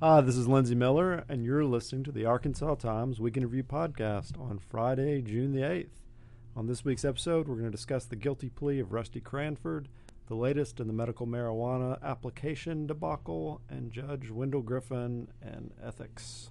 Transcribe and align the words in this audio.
Hi, 0.00 0.20
this 0.20 0.36
is 0.36 0.46
Lindsey 0.46 0.76
Millar, 0.76 1.24
and 1.28 1.44
you're 1.44 1.64
listening 1.64 2.04
to 2.04 2.12
the 2.12 2.24
Arkansas 2.24 2.76
Times 2.76 3.18
Week 3.18 3.36
in 3.36 3.42
Review 3.42 3.64
podcast 3.64 4.40
on 4.40 4.60
Friday, 4.60 5.20
June 5.22 5.50
the 5.50 5.62
8th. 5.62 6.04
On 6.54 6.68
this 6.68 6.84
week's 6.84 7.04
episode, 7.04 7.48
we're 7.48 7.56
going 7.56 7.64
to 7.64 7.72
discuss 7.72 8.04
the 8.04 8.14
guilty 8.14 8.48
plea 8.48 8.78
of 8.78 8.92
Rusty 8.92 9.20
Cranford, 9.20 9.88
the 10.28 10.36
latest 10.36 10.78
in 10.78 10.86
the 10.86 10.92
medical 10.92 11.26
marijuana 11.26 12.00
application 12.00 12.86
debacle, 12.86 13.60
and 13.68 13.90
Judge 13.90 14.30
Wendell 14.30 14.62
Griffin 14.62 15.32
and 15.42 15.72
ethics. 15.82 16.50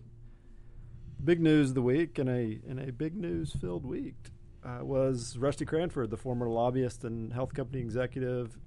Big 1.23 1.39
news 1.39 1.69
of 1.69 1.75
the 1.75 1.81
week, 1.81 2.19
in 2.19 2.27
a 2.27 2.59
in 2.69 2.79
a 2.79 2.91
big 2.91 3.15
news 3.15 3.53
filled 3.53 3.85
week, 3.85 4.17
uh, 4.65 4.83
was 4.83 5.37
Rusty 5.37 5.63
Cranford, 5.63 6.09
the 6.09 6.17
former 6.17 6.49
lobbyist 6.49 7.05
and 7.05 7.31
health 7.31 7.53
company 7.53 7.79
executive 7.79 8.57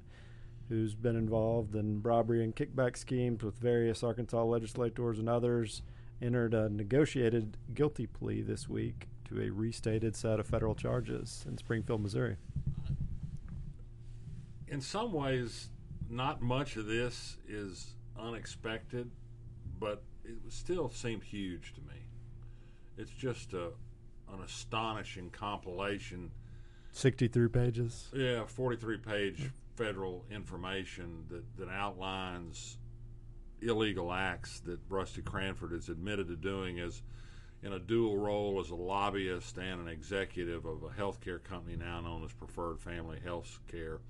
who's 0.71 0.95
been 0.95 1.17
involved 1.17 1.75
in 1.75 1.99
bribery 1.99 2.45
and 2.45 2.55
kickback 2.55 2.97
schemes 2.97 3.43
with 3.43 3.59
various 3.59 4.05
Arkansas 4.05 4.45
legislators 4.45 5.19
and 5.19 5.29
others, 5.29 5.83
entered 6.23 6.55
a 6.55 6.69
negotiated 6.71 7.57
guilty 7.75 8.07
plea 8.07 8.41
this 8.41 8.69
week 8.69 9.09
to 9.29 9.41
a 9.43 9.51
restated 9.51 10.15
set 10.15 10.39
of 10.39 10.47
federal 10.47 10.77
charges 10.77 11.45
in 11.49 11.59
Springfield, 11.59 12.01
Missouri. 12.01 12.37
In 14.69 14.81
some 14.81 15.13
ways, 15.13 15.71
not 16.09 16.41
much 16.41 16.77
of 16.77 16.87
this 16.87 17.37
is 17.49 17.95
unexpected, 18.17 19.11
but 19.81 20.05
it 20.25 20.37
still 20.51 20.89
seemed 20.89 21.25
huge 21.25 21.75
to 21.75 21.81
me. 21.81 22.01
It's 22.97 23.11
just 23.11 23.55
a, 23.55 23.71
an 24.33 24.41
astonishing 24.45 25.31
compilation. 25.31 26.31
63 26.93 27.49
pages. 27.49 28.09
Yeah, 28.15 28.45
43 28.45 28.99
page 28.99 29.51
federal 29.77 30.25
information 30.31 31.25
that, 31.29 31.45
that 31.57 31.69
outlines 31.69 32.79
illegal 33.63 34.13
acts 34.13 34.61
that 34.61 34.79
Rusty 34.89 35.23
Cranford 35.23 35.73
has 35.73 35.89
admitted 35.89 36.29
to 36.29 36.37
doing 36.37 36.81
as 36.81 37.03
in 37.63 37.73
a 37.75 37.79
dual 37.79 38.17
role 38.17 38.59
as 38.61 38.71
a 38.71 38.75
lobbyist 38.75 39.59
and 39.59 39.81
an 39.81 39.89
executive 39.89 40.65
of 40.65 40.83
a 40.83 40.89
healthcare 40.89 41.43
company 41.43 41.77
now 41.77 42.01
known 42.01 42.25
as 42.25 42.33
Preferred 42.33 42.81
Family 42.81 43.19
Health 43.23 43.61
Care, 43.71 44.01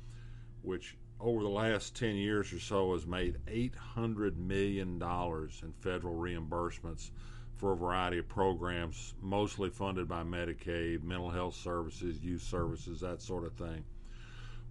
which 0.62 0.97
over 1.19 1.42
the 1.42 1.48
last 1.48 1.97
10 1.97 2.14
years 2.14 2.52
or 2.52 2.61
so 2.61 2.92
has 2.92 3.06
made 3.06 3.39
$800 3.47 4.36
million 4.36 5.02
in 5.02 5.72
federal 5.80 6.14
reimbursements 6.14 7.11
for 7.56 7.72
a 7.72 7.77
variety 7.77 8.19
of 8.19 8.28
programs, 8.28 9.14
mostly 9.20 9.69
funded 9.69 10.08
by 10.08 10.22
Medicaid, 10.22 11.02
mental 11.02 11.28
health 11.28 11.56
services, 11.56 12.19
youth 12.20 12.42
services, 12.42 13.00
that 13.00 13.20
sort 13.20 13.45
of 13.45 13.52
thing. 13.52 13.84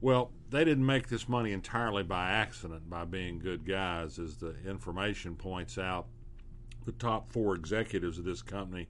Well, 0.01 0.31
they 0.49 0.63
didn't 0.63 0.85
make 0.85 1.09
this 1.09 1.27
money 1.27 1.51
entirely 1.51 2.03
by 2.03 2.29
accident, 2.29 2.89
by 2.89 3.05
being 3.05 3.39
good 3.39 3.65
guys. 3.65 4.17
As 4.17 4.37
the 4.37 4.55
information 4.65 5.35
points 5.35 5.77
out, 5.77 6.07
the 6.85 6.91
top 6.93 7.31
four 7.31 7.55
executives 7.55 8.17
of 8.17 8.25
this 8.25 8.41
company 8.41 8.87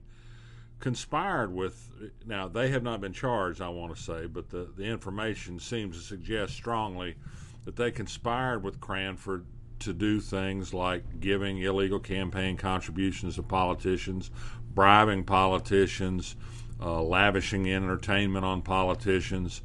conspired 0.78 1.52
with. 1.52 1.90
Now, 2.24 2.48
they 2.48 2.68
have 2.68 2.82
not 2.82 3.00
been 3.00 3.12
charged, 3.12 3.60
I 3.60 3.68
want 3.68 3.94
to 3.94 4.00
say, 4.00 4.26
but 4.26 4.50
the, 4.50 4.70
the 4.76 4.84
information 4.84 5.58
seems 5.58 5.96
to 5.96 6.02
suggest 6.02 6.54
strongly 6.54 7.16
that 7.64 7.76
they 7.76 7.90
conspired 7.90 8.62
with 8.62 8.80
Cranford 8.80 9.44
to 9.80 9.92
do 9.92 10.20
things 10.20 10.72
like 10.72 11.20
giving 11.20 11.58
illegal 11.58 11.98
campaign 11.98 12.56
contributions 12.56 13.34
to 13.34 13.42
politicians, 13.42 14.30
bribing 14.74 15.24
politicians, 15.24 16.36
uh, 16.80 17.02
lavishing 17.02 17.70
entertainment 17.70 18.44
on 18.44 18.62
politicians 18.62 19.62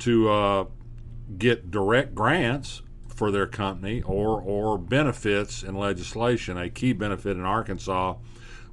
to 0.00 0.28
uh, 0.28 0.64
get 1.38 1.70
direct 1.70 2.14
grants 2.14 2.82
for 3.08 3.30
their 3.30 3.46
company 3.46 4.02
or 4.02 4.40
or 4.40 4.78
benefits 4.78 5.62
in 5.62 5.74
legislation. 5.74 6.58
A 6.58 6.68
key 6.68 6.92
benefit 6.92 7.36
in 7.36 7.44
Arkansas 7.44 8.16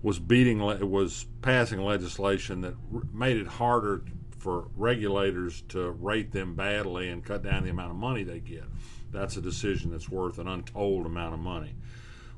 was 0.01 0.19
beating 0.19 0.59
was 0.59 1.25
passing 1.41 1.81
legislation 1.81 2.61
that 2.61 2.75
made 3.13 3.37
it 3.37 3.47
harder 3.47 4.03
for 4.37 4.67
regulators 4.75 5.63
to 5.69 5.91
rate 5.91 6.33
them 6.33 6.53
badly 6.53 7.07
and 7.09 7.23
cut 7.23 7.41
down 7.41 7.63
the 7.63 7.69
amount 7.69 7.91
of 7.91 7.95
money 7.95 8.23
they 8.23 8.39
get. 8.39 8.65
That's 9.11 9.37
a 9.37 9.41
decision 9.41 9.91
that's 9.91 10.09
worth 10.09 10.37
an 10.37 10.49
untold 10.49 11.05
amount 11.05 11.33
of 11.33 11.39
money. 11.39 11.75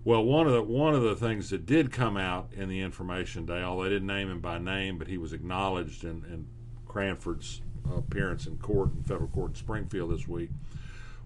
Well, 0.03 0.23
one 0.23 0.45
of 0.45 0.53
the 0.53 0.61
one 0.61 0.93
of 0.93 1.01
the 1.01 1.15
things 1.15 1.49
that 1.49 1.65
did 1.65 1.91
come 1.91 2.15
out 2.15 2.49
in 2.55 2.69
the 2.69 2.81
information 2.81 3.47
day, 3.47 3.63
although 3.63 3.85
they 3.85 3.89
didn't 3.89 4.07
name 4.07 4.29
him 4.29 4.39
by 4.39 4.59
name, 4.59 4.99
but 4.99 5.07
he 5.07 5.17
was 5.17 5.33
acknowledged 5.33 6.03
in, 6.03 6.23
in 6.31 6.45
Cranford's 6.85 7.61
appearance 7.95 8.45
in 8.47 8.57
court 8.57 8.93
in 8.95 9.03
federal 9.03 9.29
court 9.29 9.51
in 9.51 9.55
Springfield 9.55 10.11
this 10.11 10.27
week 10.27 10.49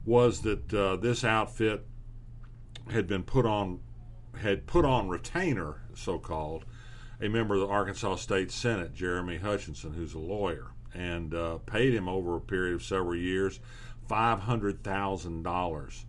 was 0.05 0.41
that 0.41 0.73
uh, 0.73 0.95
this 0.95 1.23
outfit 1.23 1.85
had 2.91 3.07
been 3.07 3.23
put 3.23 3.45
on 3.45 3.79
had 4.41 4.65
put 4.65 4.85
on 4.85 5.09
retainer, 5.09 5.81
so 5.95 6.17
called, 6.17 6.65
a 7.21 7.27
member 7.27 7.55
of 7.55 7.61
the 7.61 7.67
Arkansas 7.67 8.15
State 8.15 8.51
Senate, 8.51 8.93
Jeremy 8.93 9.37
Hutchinson, 9.37 9.93
who's 9.93 10.13
a 10.13 10.19
lawyer, 10.19 10.67
and 10.93 11.33
uh, 11.33 11.57
paid 11.65 11.93
him 11.93 12.07
over 12.07 12.37
a 12.37 12.41
period 12.41 12.75
of 12.75 12.83
several 12.83 13.17
years 13.17 13.59
five 14.07 14.39
hundred 14.39 14.83
thousand 14.83 15.45
uh, 15.45 15.49
dollars. 15.49 16.05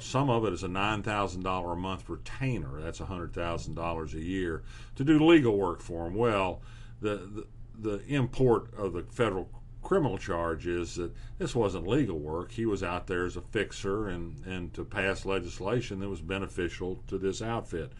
Some 0.00 0.30
of 0.30 0.44
it 0.46 0.52
is 0.52 0.62
a 0.62 0.68
nine 0.68 1.02
thousand 1.02 1.42
dollar 1.42 1.72
a 1.72 1.76
month 1.76 2.08
retainer. 2.08 2.80
That's 2.80 2.98
hundred 2.98 3.34
thousand 3.34 3.74
dollars 3.74 4.14
a 4.14 4.20
year 4.20 4.62
to 4.96 5.04
do 5.04 5.18
legal 5.18 5.56
work 5.56 5.82
for 5.82 6.06
him. 6.06 6.14
Well, 6.14 6.62
the, 7.00 7.16
the 7.16 7.46
the 7.78 8.04
import 8.06 8.72
of 8.76 8.92
the 8.92 9.02
federal 9.10 9.48
criminal 9.90 10.18
charge 10.18 10.68
is 10.68 10.94
that 10.94 11.10
this 11.38 11.52
wasn't 11.52 11.84
legal 11.84 12.16
work. 12.16 12.52
He 12.52 12.64
was 12.64 12.80
out 12.80 13.08
there 13.08 13.24
as 13.24 13.36
a 13.36 13.40
fixer 13.40 14.06
and, 14.06 14.40
and 14.46 14.72
to 14.74 14.84
pass 14.84 15.26
legislation 15.26 15.98
that 15.98 16.08
was 16.08 16.20
beneficial 16.20 17.02
to 17.08 17.18
this 17.18 17.42
outfit. 17.42 17.90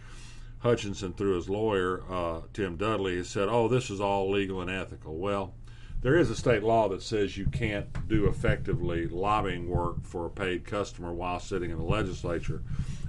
Hutchinson, 0.61 1.15
through 1.15 1.35
his 1.35 1.49
lawyer, 1.49 2.05
uh, 2.09 2.43
Tim 2.53 2.77
Dudley, 2.77 3.25
said, 3.25 3.49
oh, 3.49 3.67
this 3.67 3.91
is 3.91 4.01
all 4.01 4.31
legal 4.31 4.61
and 4.61 4.71
ethical. 4.71 5.17
Well, 5.17 5.53
there 6.01 6.17
is 6.17 6.31
a 6.31 6.37
state 6.37 6.63
law 6.63 6.89
that 6.91 7.03
says 7.03 7.37
you 7.37 7.47
can't 7.47 7.89
do 8.07 8.29
effectively 8.29 9.09
lobbying 9.09 9.69
work 9.69 10.05
for 10.05 10.27
a 10.27 10.31
paid 10.31 10.65
customer 10.65 11.13
while 11.13 11.41
sitting 11.41 11.73
in 11.73 11.79
the 11.79 11.83
legislature. 11.83 12.63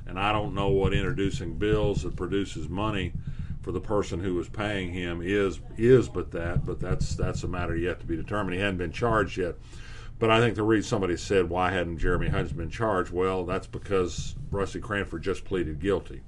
And 0.07 0.19
I 0.19 0.31
don't 0.31 0.55
know 0.55 0.69
what 0.69 0.91
introducing 0.91 1.59
bills 1.59 2.01
that 2.01 2.15
produces 2.15 2.67
money 2.67 3.13
for 3.61 3.71
the 3.71 3.79
person 3.79 4.19
who 4.19 4.33
was 4.33 4.49
paying 4.49 4.91
him 4.91 5.21
is 5.23 5.59
is 5.77 6.09
but 6.09 6.31
that, 6.31 6.65
but 6.65 6.79
that's 6.79 7.15
that's 7.15 7.43
a 7.43 7.47
matter 7.47 7.75
yet 7.75 7.99
to 7.99 8.05
be 8.05 8.15
determined. 8.15 8.55
He 8.55 8.61
hadn't 8.61 8.77
been 8.77 8.91
charged 8.91 9.37
yet. 9.37 9.55
But 10.19 10.29
I 10.29 10.39
think 10.39 10.55
the 10.55 10.63
reason 10.63 10.87
somebody 10.87 11.17
said 11.17 11.49
why 11.49 11.71
hadn't 11.71 11.97
Jeremy 11.97 12.29
Hutchinson 12.29 12.57
been 12.57 12.69
charged? 12.69 13.11
Well, 13.11 13.45
that's 13.45 13.67
because 13.67 14.35
Rusty 14.51 14.79
Cranford 14.79 15.23
just 15.23 15.45
pleaded 15.45 15.79
guilty. 15.79 16.21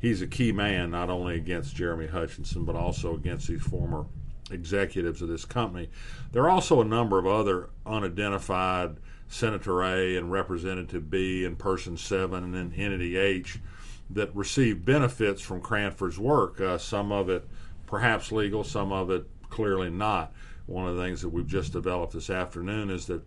He's 0.00 0.22
a 0.22 0.26
key 0.26 0.52
man 0.52 0.90
not 0.90 1.10
only 1.10 1.36
against 1.36 1.76
Jeremy 1.76 2.06
Hutchinson 2.06 2.64
but 2.64 2.76
also 2.76 3.14
against 3.14 3.48
these 3.48 3.62
former 3.62 4.06
executives 4.50 5.22
of 5.22 5.28
this 5.28 5.44
company. 5.44 5.88
There 6.32 6.42
are 6.44 6.50
also 6.50 6.80
a 6.80 6.84
number 6.84 7.18
of 7.18 7.26
other 7.26 7.70
unidentified 7.86 8.96
Senator 9.28 9.82
A 9.82 10.16
and 10.16 10.30
Representative 10.30 11.10
B 11.10 11.44
and 11.44 11.58
Person 11.58 11.96
7 11.96 12.44
and 12.44 12.54
then 12.54 12.72
Entity 12.76 13.16
H 13.16 13.58
that 14.14 14.34
received 14.34 14.84
benefits 14.84 15.42
from 15.42 15.60
Cranford's 15.60 16.18
work. 16.18 16.60
Uh, 16.60 16.78
some 16.78 17.12
of 17.12 17.28
it 17.28 17.46
perhaps 17.86 18.32
legal, 18.32 18.64
some 18.64 18.92
of 18.92 19.10
it 19.10 19.26
clearly 19.50 19.90
not. 19.90 20.32
One 20.66 20.88
of 20.88 20.96
the 20.96 21.02
things 21.02 21.20
that 21.22 21.28
we've 21.28 21.46
just 21.46 21.72
developed 21.72 22.12
this 22.12 22.30
afternoon 22.30 22.90
is 22.90 23.06
that 23.06 23.22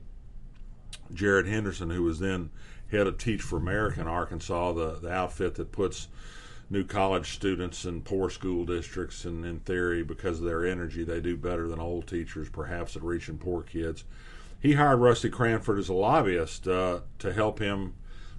Jared 1.14 1.48
Henderson, 1.48 1.90
who 1.90 2.04
was 2.04 2.20
then 2.20 2.50
head 2.92 3.08
of 3.08 3.18
Teach 3.18 3.42
for 3.42 3.58
America 3.58 4.02
in 4.02 4.08
Arkansas, 4.08 4.74
the, 4.74 4.96
the 5.02 5.12
outfit 5.12 5.56
that 5.56 5.72
puts 5.72 6.08
new 6.70 6.84
college 6.84 7.34
students 7.34 7.86
in 7.86 8.02
poor 8.02 8.30
school 8.30 8.66
districts, 8.66 9.26
and 9.26 9.46
in 9.46 9.60
theory, 9.60 10.04
because 10.04 10.40
of 10.40 10.46
their 10.46 10.66
energy, 10.66 11.04
they 11.04 11.22
do 11.22 11.38
better 11.38 11.68
than 11.68 11.80
old 11.80 12.08
teachers, 12.08 12.50
perhaps 12.50 12.96
at 12.96 13.04
reaching 13.04 13.38
poor 13.38 13.62
kids. 13.62 14.04
He 14.60 14.74
hired 14.74 15.00
Rusty 15.00 15.30
Cranford 15.30 15.80
as 15.80 15.90
a 15.90 15.94
lobbyist 15.94 16.68
uh, 16.68 17.02
to 17.20 17.32
help 17.32 17.60
him 17.60 17.94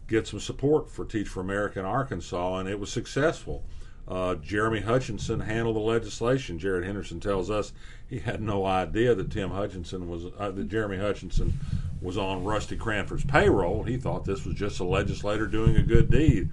get 0.08 0.26
some 0.26 0.40
support 0.40 0.90
for 0.90 1.04
Teach 1.04 1.28
for 1.28 1.40
America 1.40 1.78
in 1.78 1.84
Arkansas, 1.84 2.58
and 2.58 2.68
it 2.68 2.80
was 2.80 2.90
successful. 2.90 3.64
Uh, 4.08 4.36
Jeremy 4.36 4.80
Hutchinson 4.80 5.40
handled 5.40 5.76
the 5.76 5.80
legislation. 5.80 6.58
Jared 6.58 6.84
Henderson 6.84 7.20
tells 7.20 7.50
us 7.50 7.72
he 8.08 8.20
had 8.20 8.40
no 8.40 8.64
idea 8.64 9.14
that 9.14 9.30
Tim 9.30 9.50
Hutchinson 9.50 10.08
was 10.08 10.24
uh, 10.38 10.50
that 10.50 10.68
Jeremy 10.68 10.96
Hutchinson 10.96 11.52
was 12.00 12.16
on 12.16 12.42
Rusty 12.42 12.76
Cranford's 12.76 13.24
payroll. 13.24 13.82
He 13.82 13.98
thought 13.98 14.24
this 14.24 14.46
was 14.46 14.54
just 14.54 14.80
a 14.80 14.84
legislator 14.84 15.46
doing 15.46 15.76
a 15.76 15.82
good 15.82 16.10
deed. 16.10 16.48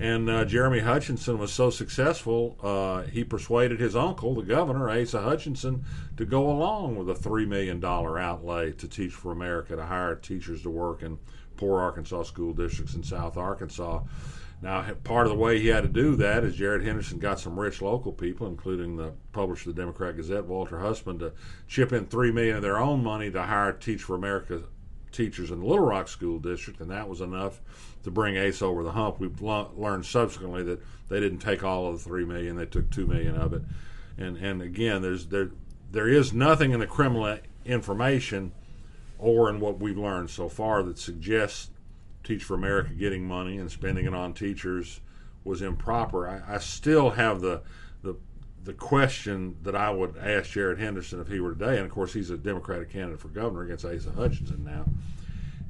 And 0.00 0.30
uh, 0.30 0.44
Jeremy 0.44 0.80
Hutchinson 0.80 1.38
was 1.38 1.52
so 1.52 1.70
successful, 1.70 2.56
uh, 2.62 3.02
he 3.02 3.24
persuaded 3.24 3.80
his 3.80 3.96
uncle, 3.96 4.34
the 4.34 4.42
governor, 4.42 4.88
Asa 4.88 5.20
Hutchinson, 5.20 5.84
to 6.16 6.24
go 6.24 6.48
along 6.48 6.96
with 6.96 7.10
a 7.10 7.14
$3 7.14 7.48
million 7.48 7.84
outlay 7.84 8.70
to 8.72 8.86
Teach 8.86 9.12
for 9.12 9.32
America 9.32 9.74
to 9.74 9.84
hire 9.84 10.14
teachers 10.14 10.62
to 10.62 10.70
work 10.70 11.02
in 11.02 11.18
poor 11.58 11.80
Arkansas 11.80 12.22
school 12.22 12.54
districts 12.54 12.94
in 12.94 13.02
South 13.02 13.36
Arkansas. 13.36 14.00
Now, 14.60 14.82
part 15.04 15.26
of 15.26 15.32
the 15.32 15.38
way 15.38 15.60
he 15.60 15.68
had 15.68 15.82
to 15.82 15.88
do 15.88 16.16
that 16.16 16.42
is 16.42 16.56
Jared 16.56 16.82
Henderson 16.82 17.18
got 17.18 17.38
some 17.38 17.58
rich 17.58 17.80
local 17.80 18.12
people, 18.12 18.48
including 18.48 18.96
the 18.96 19.12
publisher 19.32 19.70
of 19.70 19.76
the 19.76 19.82
Democrat 19.82 20.16
Gazette, 20.16 20.46
Walter 20.46 20.80
Hussman, 20.80 21.18
to 21.20 21.32
chip 21.68 21.92
in 21.92 22.06
three 22.06 22.32
million 22.32 22.56
of 22.56 22.62
their 22.62 22.78
own 22.78 23.04
money 23.04 23.30
to 23.30 23.42
hire 23.42 23.72
Teach 23.72 24.02
for 24.02 24.16
America 24.16 24.62
teachers 25.12 25.50
in 25.50 25.60
the 25.60 25.66
Little 25.66 25.86
Rock 25.86 26.08
School 26.08 26.38
District, 26.38 26.80
and 26.80 26.90
that 26.90 27.08
was 27.08 27.20
enough 27.20 27.60
to 28.02 28.10
bring 28.10 28.36
ACE 28.36 28.62
over 28.62 28.82
the 28.82 28.92
hump. 28.92 29.20
We've 29.20 29.40
learned 29.40 30.06
subsequently 30.06 30.62
that 30.64 30.80
they 31.08 31.20
didn't 31.20 31.38
take 31.38 31.62
all 31.62 31.86
of 31.86 32.02
the 32.02 32.08
three 32.08 32.24
million; 32.24 32.56
they 32.56 32.66
took 32.66 32.90
two 32.90 33.06
million 33.06 33.36
of 33.36 33.52
it. 33.52 33.62
And 34.16 34.36
and 34.38 34.60
again, 34.60 35.02
there's 35.02 35.26
there 35.26 35.50
there 35.92 36.08
is 36.08 36.32
nothing 36.32 36.72
in 36.72 36.80
the 36.80 36.86
criminal 36.86 37.38
information 37.64 38.52
or 39.18 39.50
in 39.50 39.60
what 39.60 39.80
we've 39.80 39.98
learned 39.98 40.30
so 40.30 40.48
far 40.48 40.82
that 40.82 40.98
suggests 40.98 41.70
Teach 42.28 42.44
for 42.44 42.54
America 42.54 42.90
getting 42.92 43.24
money 43.26 43.56
and 43.56 43.70
spending 43.70 44.04
it 44.04 44.12
on 44.12 44.34
teachers 44.34 45.00
was 45.44 45.62
improper. 45.62 46.28
I, 46.28 46.56
I 46.56 46.58
still 46.58 47.10
have 47.10 47.40
the 47.40 47.62
the 48.02 48.16
the 48.64 48.74
question 48.74 49.56
that 49.62 49.74
I 49.74 49.88
would 49.90 50.16
ask 50.18 50.50
Jared 50.50 50.78
Henderson 50.78 51.20
if 51.20 51.28
he 51.28 51.40
were 51.40 51.54
today, 51.54 51.76
and 51.76 51.86
of 51.86 51.90
course 51.90 52.12
he's 52.12 52.28
a 52.28 52.36
Democratic 52.36 52.90
candidate 52.90 53.20
for 53.20 53.28
governor 53.28 53.62
against 53.62 53.86
Asa 53.86 54.10
Hutchinson 54.10 54.62
now, 54.62 54.84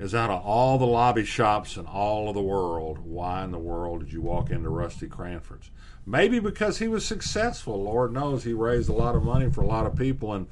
is 0.04 0.16
out 0.16 0.30
of 0.30 0.44
all 0.44 0.78
the 0.78 0.86
lobby 0.86 1.24
shops 1.24 1.76
in 1.76 1.86
all 1.86 2.28
of 2.28 2.34
the 2.34 2.42
world, 2.42 2.98
why 2.98 3.44
in 3.44 3.52
the 3.52 3.58
world 3.58 4.00
did 4.00 4.12
you 4.12 4.20
walk 4.20 4.50
into 4.50 4.68
Rusty 4.68 5.06
Cranford's? 5.06 5.70
Maybe 6.04 6.40
because 6.40 6.78
he 6.78 6.88
was 6.88 7.04
successful. 7.04 7.82
Lord 7.84 8.12
knows 8.12 8.42
he 8.42 8.52
raised 8.52 8.88
a 8.88 8.94
lot 8.94 9.14
of 9.14 9.22
money 9.22 9.48
for 9.48 9.60
a 9.60 9.66
lot 9.66 9.86
of 9.86 9.94
people 9.94 10.32
and 10.32 10.48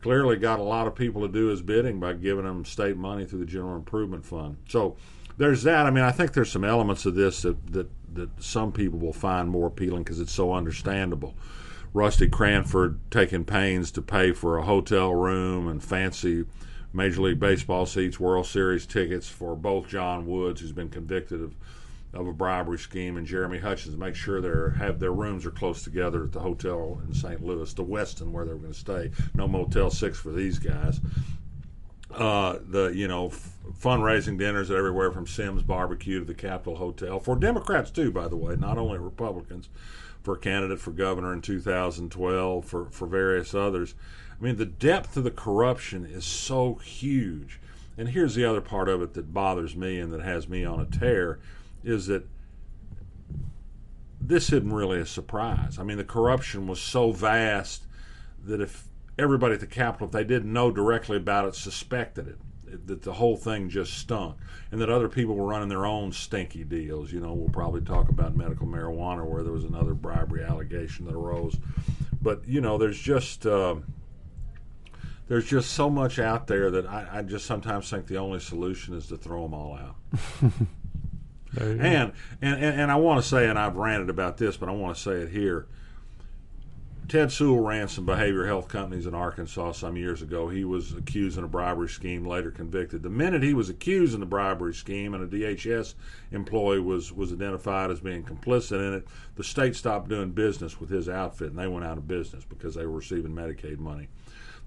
clearly 0.00 0.36
got 0.36 0.58
a 0.58 0.62
lot 0.62 0.86
of 0.86 0.94
people 0.94 1.22
to 1.22 1.28
do 1.28 1.46
his 1.46 1.62
bidding 1.62 2.00
by 2.00 2.14
giving 2.14 2.44
them 2.44 2.64
state 2.64 2.96
money 2.96 3.24
through 3.24 3.40
the 3.40 3.46
General 3.46 3.76
Improvement 3.76 4.24
Fund. 4.24 4.56
So 4.68 4.96
there's 5.36 5.62
that. 5.62 5.86
I 5.86 5.90
mean, 5.90 6.04
I 6.04 6.12
think 6.12 6.32
there's 6.32 6.50
some 6.50 6.64
elements 6.64 7.06
of 7.06 7.14
this 7.14 7.42
that 7.42 7.72
that, 7.72 7.88
that 8.14 8.42
some 8.42 8.72
people 8.72 8.98
will 8.98 9.12
find 9.12 9.48
more 9.48 9.68
appealing 9.68 10.02
because 10.02 10.20
it's 10.20 10.32
so 10.32 10.52
understandable. 10.52 11.34
Rusty 11.92 12.28
Cranford 12.28 13.00
taking 13.10 13.44
pains 13.44 13.90
to 13.92 14.02
pay 14.02 14.32
for 14.32 14.58
a 14.58 14.64
hotel 14.64 15.12
room 15.12 15.66
and 15.66 15.82
fancy 15.82 16.44
Major 16.92 17.22
League 17.22 17.40
Baseball 17.40 17.86
seats, 17.86 18.20
World 18.20 18.46
Series 18.46 18.86
tickets 18.86 19.28
for 19.28 19.56
both 19.56 19.88
Jon 19.88 20.26
Woods, 20.26 20.60
who's 20.60 20.72
been 20.72 20.88
convicted 20.88 21.40
of 21.40 21.54
of 22.12 22.26
a 22.26 22.32
bribery 22.32 22.78
scheme, 22.78 23.16
and 23.16 23.26
Jeremy 23.26 23.58
Hutchins 23.58 23.96
make 23.96 24.14
sure 24.14 24.40
they 24.40 24.78
have 24.78 24.98
their 24.98 25.12
rooms 25.12 25.46
are 25.46 25.50
close 25.50 25.82
together 25.82 26.24
at 26.24 26.32
the 26.32 26.40
hotel 26.40 27.00
in 27.06 27.14
St. 27.14 27.44
Louis, 27.44 27.72
the 27.72 27.84
Westin 27.84 28.32
where 28.32 28.44
they're 28.44 28.56
going 28.56 28.72
to 28.72 28.78
stay. 28.78 29.10
No 29.34 29.46
Motel 29.46 29.90
Six 29.90 30.18
for 30.18 30.32
these 30.32 30.58
guys 30.58 31.00
uh, 32.14 32.58
the 32.68 32.88
you 32.88 33.06
know 33.06 33.28
f- 33.28 33.56
fundraising 33.80 34.38
dinners 34.38 34.70
everywhere 34.70 35.12
from 35.12 35.26
Sims 35.26 35.62
Barbecue 35.62 36.18
to 36.18 36.24
the 36.24 36.34
Capitol 36.34 36.76
Hotel 36.76 37.20
for 37.20 37.36
Democrats 37.36 37.90
too, 37.90 38.10
by 38.10 38.28
the 38.28 38.36
way, 38.36 38.56
not 38.56 38.78
only 38.78 38.98
Republicans. 38.98 39.68
For 40.22 40.34
a 40.34 40.38
candidate 40.38 40.80
for 40.80 40.90
governor 40.90 41.32
in 41.32 41.40
2012, 41.40 42.64
for 42.66 42.90
for 42.90 43.06
various 43.06 43.54
others. 43.54 43.94
I 44.38 44.44
mean, 44.44 44.56
the 44.56 44.66
depth 44.66 45.16
of 45.16 45.24
the 45.24 45.30
corruption 45.30 46.04
is 46.04 46.26
so 46.26 46.74
huge. 46.74 47.58
And 47.96 48.10
here's 48.10 48.34
the 48.34 48.44
other 48.44 48.60
part 48.60 48.90
of 48.90 49.00
it 49.00 49.14
that 49.14 49.32
bothers 49.32 49.74
me 49.74 49.98
and 49.98 50.12
that 50.12 50.20
has 50.20 50.46
me 50.46 50.62
on 50.62 50.78
a 50.78 50.84
tear 50.84 51.38
is 51.84 52.06
that 52.06 52.26
this 54.20 54.52
isn't 54.52 54.72
really 54.72 55.00
a 55.00 55.06
surprise. 55.06 55.78
I 55.78 55.82
mean, 55.82 55.96
the 55.96 56.04
corruption 56.04 56.66
was 56.66 56.80
so 56.80 57.12
vast 57.12 57.84
that 58.44 58.60
if 58.60 58.84
everybody 59.18 59.54
at 59.54 59.60
the 59.60 59.66
Capitol, 59.66 60.06
if 60.06 60.12
they 60.12 60.24
didn't 60.24 60.52
know 60.52 60.70
directly 60.70 61.16
about 61.16 61.46
it, 61.46 61.54
suspected 61.54 62.28
it, 62.28 62.86
that 62.86 63.02
the 63.02 63.14
whole 63.14 63.36
thing 63.36 63.68
just 63.68 63.94
stunk, 63.98 64.36
and 64.70 64.80
that 64.80 64.88
other 64.88 65.08
people 65.08 65.34
were 65.34 65.46
running 65.46 65.68
their 65.68 65.86
own 65.86 66.12
stinky 66.12 66.64
deals. 66.64 67.12
You 67.12 67.20
know, 67.20 67.32
we'll 67.32 67.48
probably 67.48 67.80
talk 67.80 68.08
about 68.08 68.36
medical 68.36 68.66
marijuana, 68.66 69.24
where 69.24 69.42
there 69.42 69.52
was 69.52 69.64
another 69.64 69.94
bribery 69.94 70.44
allegation 70.44 71.06
that 71.06 71.14
arose. 71.14 71.58
But 72.22 72.46
you 72.46 72.60
know, 72.60 72.78
there's 72.78 72.98
just 72.98 73.46
uh, 73.46 73.76
there's 75.28 75.46
just 75.46 75.72
so 75.72 75.90
much 75.90 76.18
out 76.18 76.46
there 76.46 76.70
that 76.70 76.86
I, 76.86 77.08
I 77.12 77.22
just 77.22 77.46
sometimes 77.46 77.90
think 77.90 78.06
the 78.06 78.18
only 78.18 78.40
solution 78.40 78.94
is 78.94 79.06
to 79.08 79.16
throw 79.16 79.42
them 79.42 79.54
all 79.54 79.76
out. 79.76 79.96
and, 81.60 81.80
and 81.82 82.12
and 82.40 82.64
and 82.64 82.90
I 82.90 82.96
want 82.96 83.22
to 83.22 83.28
say, 83.28 83.48
and 83.48 83.58
I've 83.58 83.76
ranted 83.76 84.10
about 84.10 84.36
this, 84.36 84.56
but 84.56 84.68
I 84.68 84.72
want 84.72 84.96
to 84.96 85.02
say 85.02 85.12
it 85.12 85.30
here 85.30 85.66
Ted 87.10 87.30
Suhl 87.30 87.66
ran 87.66 87.88
some 87.88 88.06
behavioral 88.06 88.46
health 88.46 88.68
companies 88.68 89.04
in 89.04 89.14
Arkansas 89.16 89.72
some 89.72 89.96
years 89.96 90.22
ago. 90.22 90.48
He 90.48 90.64
was 90.64 90.92
accused 90.92 91.36
in 91.36 91.42
a 91.42 91.48
bribery 91.48 91.88
scheme, 91.88 92.24
later 92.24 92.52
convicted. 92.52 93.02
The 93.02 93.10
minute 93.10 93.42
he 93.42 93.52
was 93.52 93.68
accused 93.68 94.14
in 94.14 94.20
the 94.20 94.26
bribery 94.26 94.72
scheme 94.72 95.12
and 95.12 95.24
a 95.24 95.26
DHS 95.26 95.94
employee 96.30 96.78
was, 96.78 97.12
was 97.12 97.32
identified 97.32 97.90
as 97.90 97.98
being 97.98 98.22
complicit 98.22 98.78
in 98.78 98.94
it, 98.94 99.08
the 99.34 99.42
state 99.42 99.74
stopped 99.74 100.08
doing 100.08 100.30
business 100.30 100.78
with 100.78 100.88
his 100.88 101.08
outfit 101.08 101.48
and 101.50 101.58
they 101.58 101.66
went 101.66 101.84
out 101.84 101.98
of 101.98 102.06
business 102.06 102.44
because 102.44 102.76
they 102.76 102.86
were 102.86 102.98
receiving 102.98 103.34
Medicaid 103.34 103.78
money. 103.78 104.08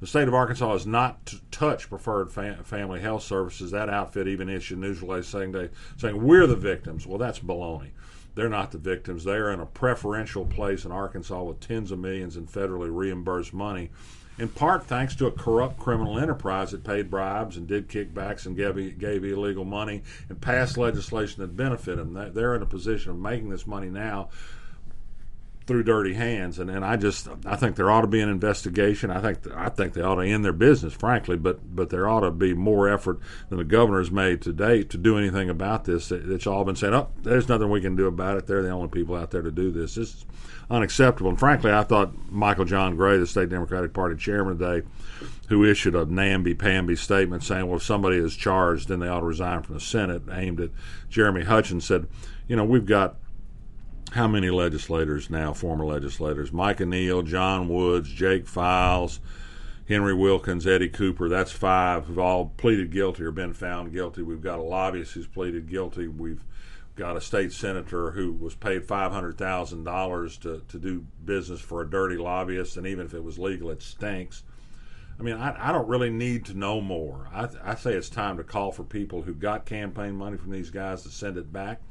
The 0.04 0.08
state 0.08 0.28
of 0.28 0.34
Arkansas 0.34 0.74
has 0.74 0.86
not 0.86 1.26
t- 1.26 1.40
touched 1.50 1.88
preferred 1.88 2.30
family 2.30 3.00
health 3.00 3.24
services. 3.24 3.72
That 3.72 3.88
outfit 3.88 4.28
even 4.28 4.50
issued 4.50 4.80
news 4.80 5.02
release 5.02 5.28
saying 5.28 5.54
they 5.54 5.70
saying 5.96 6.22
we're 6.22 6.46
the 6.46 6.58
victims. 6.58 7.08
Well, 7.08 7.18
that's 7.18 7.40
baloney. 7.40 7.92
They're 8.36 8.50
not 8.50 8.72
the 8.72 8.80
victims. 8.80 9.24
They 9.24 9.38
are 9.38 9.50
in 9.50 9.62
a 9.62 9.66
preferential 9.66 10.46
place 10.46 10.84
in 10.84 10.92
Arkansas 10.92 11.42
with 11.44 11.62
tens 11.62 11.90
of 11.90 12.00
millions 12.00 12.36
in 12.36 12.48
federally 12.48 12.94
reimbursed 12.94 13.54
money, 13.54 13.92
in 14.38 14.50
part 14.50 14.86
thanks 14.86 15.16
to 15.16 15.28
a 15.28 15.32
corrupt 15.32 15.80
criminal 15.80 16.20
enterprise 16.20 16.72
that 16.72 16.84
paid 16.84 17.10
bribes 17.10 17.56
and 17.56 17.66
did 17.66 17.88
kickbacks 17.88 18.46
and 18.46 18.58
gave, 18.58 19.00
gave 19.00 19.24
illegal 19.24 19.64
money 19.64 20.04
and 20.28 20.42
passed 20.42 20.78
legislation 20.78 21.42
that 21.42 21.56
benefited 21.56 22.14
them. 22.14 22.34
They're 22.34 22.56
in 22.56 22.62
a 22.62 22.66
position 22.66 23.12
of 23.12 23.20
making 23.20 23.52
this 23.52 23.66
money 23.66 23.90
now 23.90 24.32
through 25.66 25.84
dirty 25.84 26.14
hands. 26.14 26.60
And, 26.60 26.70
and 26.70 26.84
I 26.84 26.98
just 26.98 27.28
I 27.46 27.56
think 27.56 27.76
there 27.76 27.90
ought 27.90 28.02
to 28.02 28.08
be 28.08 28.22
an 28.22 28.30
investigation. 28.30 29.12
I 29.12 29.22
think 29.22 29.40
I 29.56 29.70
think 29.70 29.94
they 29.94 30.02
ought 30.02 30.16
to 30.16 30.28
end 30.28 30.44
their 30.44 30.54
business, 30.54 30.94
frankly. 30.94 31.38
But 31.38 31.76
but 31.76 31.90
there 31.90 32.08
ought 32.08 32.22
to 32.22 32.32
be 32.32 32.54
more 32.54 32.90
effort 32.90 33.20
than 33.50 33.58
the 33.58 33.64
governor 33.64 34.00
has 34.00 34.12
made 34.12 34.42
to 34.42 34.54
date 34.54 34.90
to 34.92 34.98
do 34.98 35.18
anything 35.18 35.50
about 35.50 35.86
this. 35.86 36.12
It's 36.12 36.48
all 36.48 36.66
been 36.66 36.76
saying, 36.76 36.94
oh, 36.94 37.10
there's 37.22 37.50
nothing 37.50 37.70
we 37.70 37.82
can 37.82 37.96
do 37.96 38.08
about 38.08 38.38
it. 38.38 38.48
They're 38.48 38.64
the 38.64 38.70
only 38.70 38.90
people 38.90 39.16
out 39.16 39.32
there 39.32 39.42
to 39.42 39.52
do 39.52 39.72
this. 39.72 39.96
This 39.96 40.14
is 40.14 40.26
unacceptable. 40.70 41.30
And 41.30 41.40
frankly, 41.40 41.72
I 41.72 41.84
thought 41.84 42.14
Michael 42.30 42.66
John 42.66 42.96
Gray, 42.96 43.18
the 43.18 43.28
state 43.28 43.50
Democratic 43.50 43.94
Party 43.94 44.16
chairman 44.16 44.58
today, 44.58 44.88
who 45.50 45.64
issued 45.64 45.94
a 45.96 46.06
namby-pamby 46.06 46.96
statement 46.96 47.44
saying, 47.44 47.68
well, 47.68 47.78
if 47.78 47.84
somebody 47.84 48.18
is 48.18 48.36
charged, 48.36 48.88
then 48.88 49.00
they 49.00 49.08
ought 49.08 49.20
to 49.20 49.26
resign 49.26 49.62
from 49.62 49.76
the 49.76 49.82
Senate, 49.82 50.24
aimed 50.32 50.60
at 50.62 50.72
Jeremy 51.10 51.44
Hutchins, 51.44 51.86
said, 51.86 52.08
you 52.48 52.56
know, 52.56 52.64
we've 52.64 52.86
got 52.86 53.16
how 54.14 54.28
many 54.28 54.52
legislators 54.52 55.32
now, 55.32 55.54
former 55.54 55.86
legislators? 55.86 56.54
Micah 56.54 56.86
Neal, 56.86 57.24
Jon 57.24 57.68
Woods, 57.68 58.10
Jake 58.10 58.46
Files, 58.46 59.20
Henry 59.88 60.14
Wilkins, 60.14 60.68
Eddie 60.68 60.90
Cooper. 60.90 61.28
That's 61.28 61.52
five 61.52 62.06
who've 62.06 62.20
all 62.20 62.54
pleaded 62.58 62.92
guilty 62.92 63.24
or 63.24 63.32
been 63.32 63.54
found 63.54 63.92
guilty. 63.92 64.22
We've 64.22 64.42
got 64.42 64.60
a 64.60 64.64
lobbyist 64.64 65.14
who's 65.14 65.26
pleaded 65.26 65.68
guilty. 65.68 66.08
We've 66.08 66.44
got 66.96 67.18
a 67.18 67.22
state 67.22 67.54
senator 67.54 68.12
who 68.12 68.32
was 68.34 68.54
paid 68.54 68.86
five 68.86 69.12
hundred 69.12 69.40
thousand 69.40 69.84
dollars 69.84 70.38
to 70.38 70.62
to 70.68 70.78
do 70.78 71.08
business 71.26 71.60
for 71.60 71.82
a 71.82 71.90
dirty 71.90 72.18
lobbyist, 72.18 72.78
and 72.78 72.86
even 72.86 73.08
if 73.08 73.16
it 73.16 73.24
was 73.24 73.40
legal, 73.40 73.72
it 73.72 73.82
stinks. 73.82 74.44
I 75.20 75.24
mean, 75.24 75.38
I, 75.38 75.70
I 75.70 75.72
don't 75.72 75.88
really 75.88 76.12
need 76.12 76.46
to 76.46 76.54
know 76.54 76.82
more. 76.82 77.30
I, 77.34 77.50
I 77.64 77.76
say 77.76 77.94
it's 77.94 78.10
time 78.10 78.38
to 78.38 78.44
call 78.44 78.72
for 78.72 78.84
people 78.84 79.24
who 79.24 79.34
got 79.34 79.66
campaign 79.66 80.16
money 80.16 80.38
from 80.38 80.52
these 80.52 80.70
guys 80.70 81.02
to 81.02 81.10
send 81.10 81.38
it 81.38 81.52
back 81.52 81.82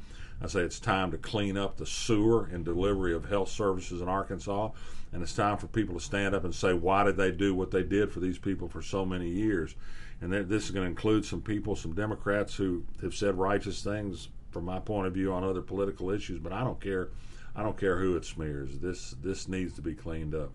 I 0.43 0.47
say 0.47 0.59
it's 0.59 0.79
time 0.79 1.11
to 1.11 1.17
clean 1.17 1.55
up 1.55 1.77
the 1.77 1.85
sewer 1.85 2.49
and 2.51 2.65
delivery 2.65 3.13
of 3.13 3.29
health 3.29 3.49
services 3.49 4.01
in 4.01 4.09
Arkansas. 4.09 4.71
And 5.13 5.23
it's 5.23 5.35
time 5.35 5.57
for 5.57 5.67
people 5.67 5.95
to 5.95 6.01
stand 6.03 6.35
up 6.35 6.43
and 6.43 6.53
say, 6.53 6.73
why 6.73 7.03
did 7.03 7.15
they 7.15 7.31
do 7.31 7.55
what 7.55 7.71
they 7.71 7.83
did 7.83 8.11
for 8.11 8.19
these 8.19 8.37
people 8.37 8.67
for 8.67 8.81
so 8.81 9.05
many 9.05 9.29
years? 9.29 9.75
And 10.19 10.33
this 10.33 10.65
is 10.65 10.71
going 10.71 10.83
to 10.85 10.89
include 10.89 11.23
some 11.23 11.41
people, 11.41 11.75
some 11.75 11.93
Democrats 11.93 12.55
who 12.55 12.83
have 13.01 13.13
said 13.13 13.37
righteous 13.37 13.83
things 13.83 14.29
from 14.51 14.65
my 14.65 14.79
point 14.79 15.07
of 15.07 15.13
view 15.13 15.31
on 15.31 15.43
other 15.43 15.61
political 15.61 16.09
issues, 16.09 16.39
but 16.39 16.51
I 16.51 16.63
don't 16.63 16.79
care. 16.79 17.09
I 17.55 17.63
don't 17.63 17.77
care 17.77 17.99
who 17.99 18.15
it 18.15 18.25
smears. 18.25 18.79
This 18.79 19.15
this 19.21 19.47
needs 19.47 19.73
to 19.75 19.81
be 19.81 19.93
cleaned 19.93 20.33
up. 20.33 20.51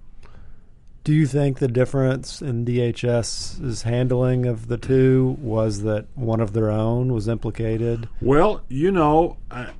Do 1.04 1.14
you 1.14 1.26
think 1.26 1.58
the 1.58 1.68
difference 1.68 2.42
in 2.42 2.66
DHS's 2.66 3.82
handling 3.82 4.44
of 4.44 4.68
the 4.68 4.76
two 4.76 5.36
was 5.40 5.82
that 5.82 6.06
one 6.14 6.40
of 6.40 6.52
their 6.52 6.70
own 6.70 7.12
was 7.12 7.28
implicated? 7.28 8.08
Well, 8.20 8.62
you 8.68 8.92
know, 8.92 9.38
I, 9.50 9.70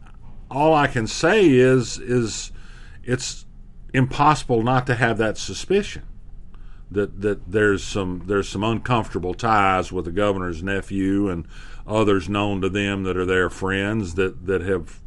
all 0.51 0.75
I 0.75 0.87
can 0.87 1.07
say 1.07 1.49
is 1.49 1.99
is 1.99 2.53
it's 3.05 3.45
impossible 3.93 4.63
not 4.63 4.87
to 4.87 4.95
have 4.95 5.19
that 5.19 5.37
suspicion 5.39 6.05
that 6.91 7.21
that 7.21 7.51
there's 7.51 7.85
some 7.85 8.23
there's 8.27 8.49
some 8.49 8.65
uncomfortable 8.65 9.35
ties 9.35 9.93
with 9.93 10.05
the 10.05 10.11
governor's 10.13 10.63
nephew 10.63 11.29
and 11.29 11.47
others 11.87 12.29
known 12.29 12.61
to 12.61 12.69
them 12.69 13.03
that 13.05 13.17
are 13.17 13.27
their 13.27 13.51
friends 13.51 14.15
that 14.15 14.47
that 14.47 14.61
have 14.63 15.01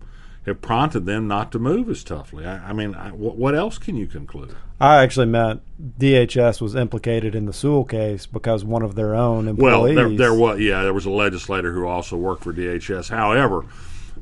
have 0.46 0.62
prompted 0.62 1.06
them 1.06 1.28
not 1.28 1.52
to 1.52 1.60
move 1.60 1.90
as 1.90 2.04
toughly. 2.04 2.46
I, 2.46 2.70
I 2.70 2.74
mean, 2.74 2.96
I, 2.96 3.10
what 3.10 3.54
else 3.54 3.78
can 3.78 3.96
you 3.96 4.08
conclude? 4.08 4.56
I 4.80 5.04
actually 5.04 5.28
meant 5.28 5.62
DHS 6.00 6.60
was 6.62 6.76
implicated 6.76 7.36
in 7.36 7.46
the 7.46 7.52
Suhl 7.52 7.88
case 7.88 8.26
because 8.26 8.66
one 8.66 8.82
of 8.82 8.96
their 8.96 9.14
own 9.14 9.48
employees. 9.48 9.96
Well, 9.96 10.10
there, 10.10 10.18
there 10.18 10.34
was 10.34 10.60
yeah, 10.60 10.82
there 10.82 10.94
was 10.94 11.06
a 11.06 11.12
legislator 11.12 11.72
who 11.72 11.86
also 11.86 12.18
worked 12.18 12.44
for 12.44 12.54
DHS. 12.54 13.10
However, 13.10 13.66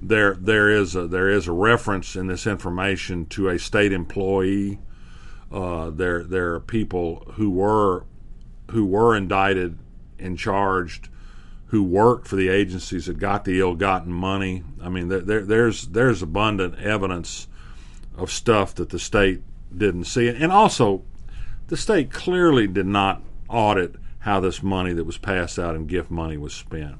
there 0.01 0.35
there 0.35 0.69
is 0.69 0.95
a, 0.95 1.07
there 1.07 1.29
is 1.29 1.47
a 1.47 1.53
reference 1.53 2.17
in 2.17 2.27
this 2.27 2.45
information 2.45 3.25
to 3.27 3.49
a 3.49 3.57
state 3.57 3.93
employee. 3.93 4.79
Uh, 5.49 5.89
there 5.91 6.23
there 6.23 6.55
are 6.55 6.59
people 6.59 7.31
who 7.35 7.49
were 7.49 8.03
who 8.71 8.85
were 8.85 9.15
indicted 9.15 9.77
and 10.19 10.38
charged 10.38 11.07
who 11.69 11.83
worked 11.83 12.27
for 12.27 12.35
the 12.35 12.49
agencies 12.49 13.05
that 13.05 13.19
got 13.19 13.45
the 13.45 13.59
ill-gotten 13.59 14.11
money. 14.11 14.63
I 14.81 14.89
mean, 14.89 15.07
there, 15.07 15.41
there's 15.41 15.88
there's 15.88 16.21
abundant 16.21 16.79
evidence 16.79 17.47
of 18.17 18.31
stuff 18.31 18.75
that 18.75 18.89
the 18.89 18.99
state 18.99 19.41
didn't 19.75 20.05
see, 20.05 20.27
and 20.27 20.51
also 20.51 21.03
the 21.67 21.77
state 21.77 22.11
clearly 22.11 22.67
did 22.67 22.88
not 22.88 23.21
audit 23.47 23.95
how 24.19 24.39
this 24.39 24.61
money 24.61 24.93
that 24.93 25.05
was 25.05 25.17
passed 25.17 25.57
out 25.57 25.75
in 25.75 25.85
gift 25.85 26.11
money 26.11 26.38
was 26.38 26.53
spent. 26.53 26.95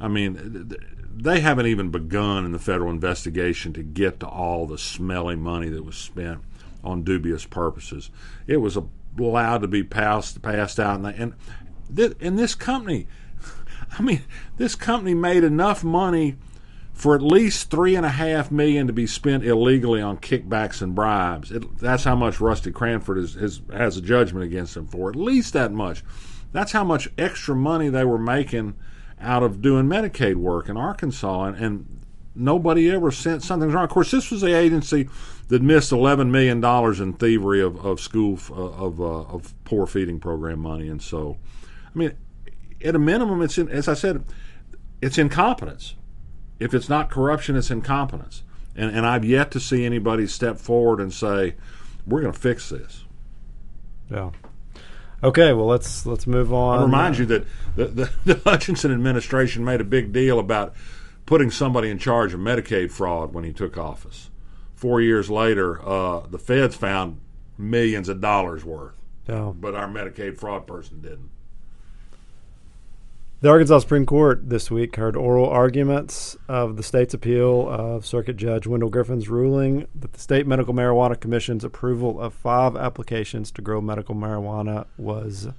I 0.00 0.08
mean, 0.08 0.72
they 1.14 1.40
haven't 1.40 1.66
even 1.66 1.90
begun 1.90 2.44
in 2.44 2.52
the 2.52 2.58
federal 2.58 2.90
investigation 2.90 3.72
to 3.74 3.82
get 3.82 4.20
to 4.20 4.26
all 4.26 4.66
the 4.66 4.78
smelly 4.78 5.36
money 5.36 5.68
that 5.68 5.84
was 5.84 5.96
spent 5.96 6.40
on 6.82 7.02
dubious 7.02 7.44
purposes. 7.44 8.10
It 8.46 8.58
was 8.58 8.78
allowed 9.18 9.62
to 9.62 9.68
be 9.68 9.82
passed 9.82 10.40
passed 10.40 10.80
out, 10.80 11.00
and 11.00 11.06
and, 11.06 11.34
th- 11.94 12.16
and 12.20 12.38
this 12.38 12.54
company, 12.54 13.06
I 13.98 14.02
mean, 14.02 14.22
this 14.56 14.74
company 14.74 15.14
made 15.14 15.44
enough 15.44 15.82
money 15.84 16.36
for 16.92 17.14
at 17.14 17.22
least 17.22 17.70
three 17.70 17.94
and 17.94 18.04
a 18.04 18.10
half 18.10 18.50
million 18.50 18.86
to 18.88 18.92
be 18.92 19.06
spent 19.06 19.44
illegally 19.44 20.02
on 20.02 20.16
kickbacks 20.16 20.82
and 20.82 20.94
bribes. 20.94 21.52
It, 21.52 21.78
that's 21.78 22.04
how 22.04 22.16
much 22.16 22.40
Rusty 22.40 22.72
Cranford 22.72 23.18
is, 23.18 23.36
is, 23.36 23.60
has 23.72 23.96
a 23.96 24.02
judgment 24.02 24.44
against 24.44 24.76
him 24.76 24.88
for. 24.88 25.08
At 25.08 25.16
least 25.16 25.52
that 25.52 25.72
much. 25.72 26.02
That's 26.52 26.72
how 26.72 26.82
much 26.82 27.08
extra 27.16 27.54
money 27.54 27.88
they 27.88 28.04
were 28.04 28.18
making 28.18 28.74
out 29.20 29.42
of 29.42 29.62
doing 29.62 29.86
Medicaid 29.86 30.36
work 30.36 30.68
in 30.68 30.76
Arkansas, 30.76 31.44
and, 31.44 31.56
and 31.56 32.00
nobody 32.34 32.90
ever 32.90 33.10
sent 33.10 33.42
something 33.42 33.70
wrong. 33.70 33.84
Of 33.84 33.90
course, 33.90 34.10
this 34.10 34.30
was 34.30 34.40
the 34.40 34.56
agency 34.56 35.08
that 35.48 35.62
missed 35.62 35.92
eleven 35.92 36.30
million 36.30 36.60
dollars 36.60 37.00
in 37.00 37.12
thievery 37.12 37.60
of, 37.60 37.84
of 37.84 38.00
school 38.00 38.38
uh, 38.50 38.54
of 38.54 39.00
uh, 39.00 39.04
of 39.04 39.54
poor 39.64 39.86
feeding 39.86 40.20
program 40.20 40.60
money, 40.60 40.88
and 40.88 41.02
so, 41.02 41.36
I 41.94 41.98
mean, 41.98 42.12
at 42.84 42.94
a 42.94 42.98
minimum, 42.98 43.42
it's 43.42 43.58
in, 43.58 43.68
as 43.68 43.88
I 43.88 43.94
said, 43.94 44.24
it's 45.00 45.18
incompetence. 45.18 45.94
If 46.58 46.74
it's 46.74 46.88
not 46.88 47.10
corruption, 47.10 47.56
it's 47.56 47.70
incompetence, 47.70 48.42
and 48.74 48.94
and 48.94 49.06
I've 49.06 49.24
yet 49.24 49.50
to 49.52 49.60
see 49.60 49.84
anybody 49.84 50.26
step 50.26 50.58
forward 50.58 51.00
and 51.00 51.12
say, 51.12 51.54
"We're 52.06 52.20
going 52.20 52.32
to 52.32 52.38
fix 52.38 52.68
this." 52.68 53.04
Yeah. 54.10 54.30
Okay, 55.22 55.52
well 55.52 55.66
let's 55.66 56.06
let's 56.06 56.26
move 56.26 56.52
on. 56.52 56.78
I 56.78 56.82
remind 56.82 57.18
you 57.18 57.26
that 57.26 57.44
the, 57.76 57.86
the, 57.86 58.10
the 58.34 58.40
Hutchinson 58.44 58.92
administration 58.92 59.64
made 59.64 59.80
a 59.80 59.84
big 59.84 60.12
deal 60.12 60.38
about 60.38 60.74
putting 61.26 61.50
somebody 61.50 61.90
in 61.90 61.98
charge 61.98 62.32
of 62.34 62.40
Medicaid 62.40 62.90
fraud 62.90 63.34
when 63.34 63.44
he 63.44 63.52
took 63.52 63.76
office. 63.76 64.30
Four 64.74 65.00
years 65.00 65.28
later, 65.28 65.86
uh, 65.86 66.20
the 66.28 66.38
feds 66.38 66.76
found 66.76 67.20
millions 67.56 68.08
of 68.08 68.20
dollars 68.20 68.64
worth, 68.64 68.94
yeah. 69.28 69.52
but 69.54 69.74
our 69.74 69.88
Medicaid 69.88 70.38
fraud 70.38 70.66
person 70.66 71.00
didn't. 71.00 71.30
The 73.40 73.50
Arkansas 73.50 73.78
Supreme 73.78 74.04
Court 74.04 74.50
this 74.50 74.68
week 74.68 74.96
heard 74.96 75.14
oral 75.14 75.48
arguments 75.48 76.36
of 76.48 76.76
the 76.76 76.82
state's 76.82 77.14
appeal 77.14 77.68
of 77.68 78.04
Circuit 78.04 78.36
Judge 78.36 78.66
Wendell 78.66 78.90
Griffin's 78.90 79.28
ruling 79.28 79.86
that 79.94 80.12
the 80.12 80.18
State 80.18 80.44
Medical 80.44 80.74
Marijuana 80.74 81.18
Commission's 81.20 81.62
approval 81.62 82.20
of 82.20 82.34
five 82.34 82.74
applications 82.74 83.52
to 83.52 83.62
grow 83.62 83.80
medical 83.80 84.16
marijuana 84.16 84.86
was 84.96 85.50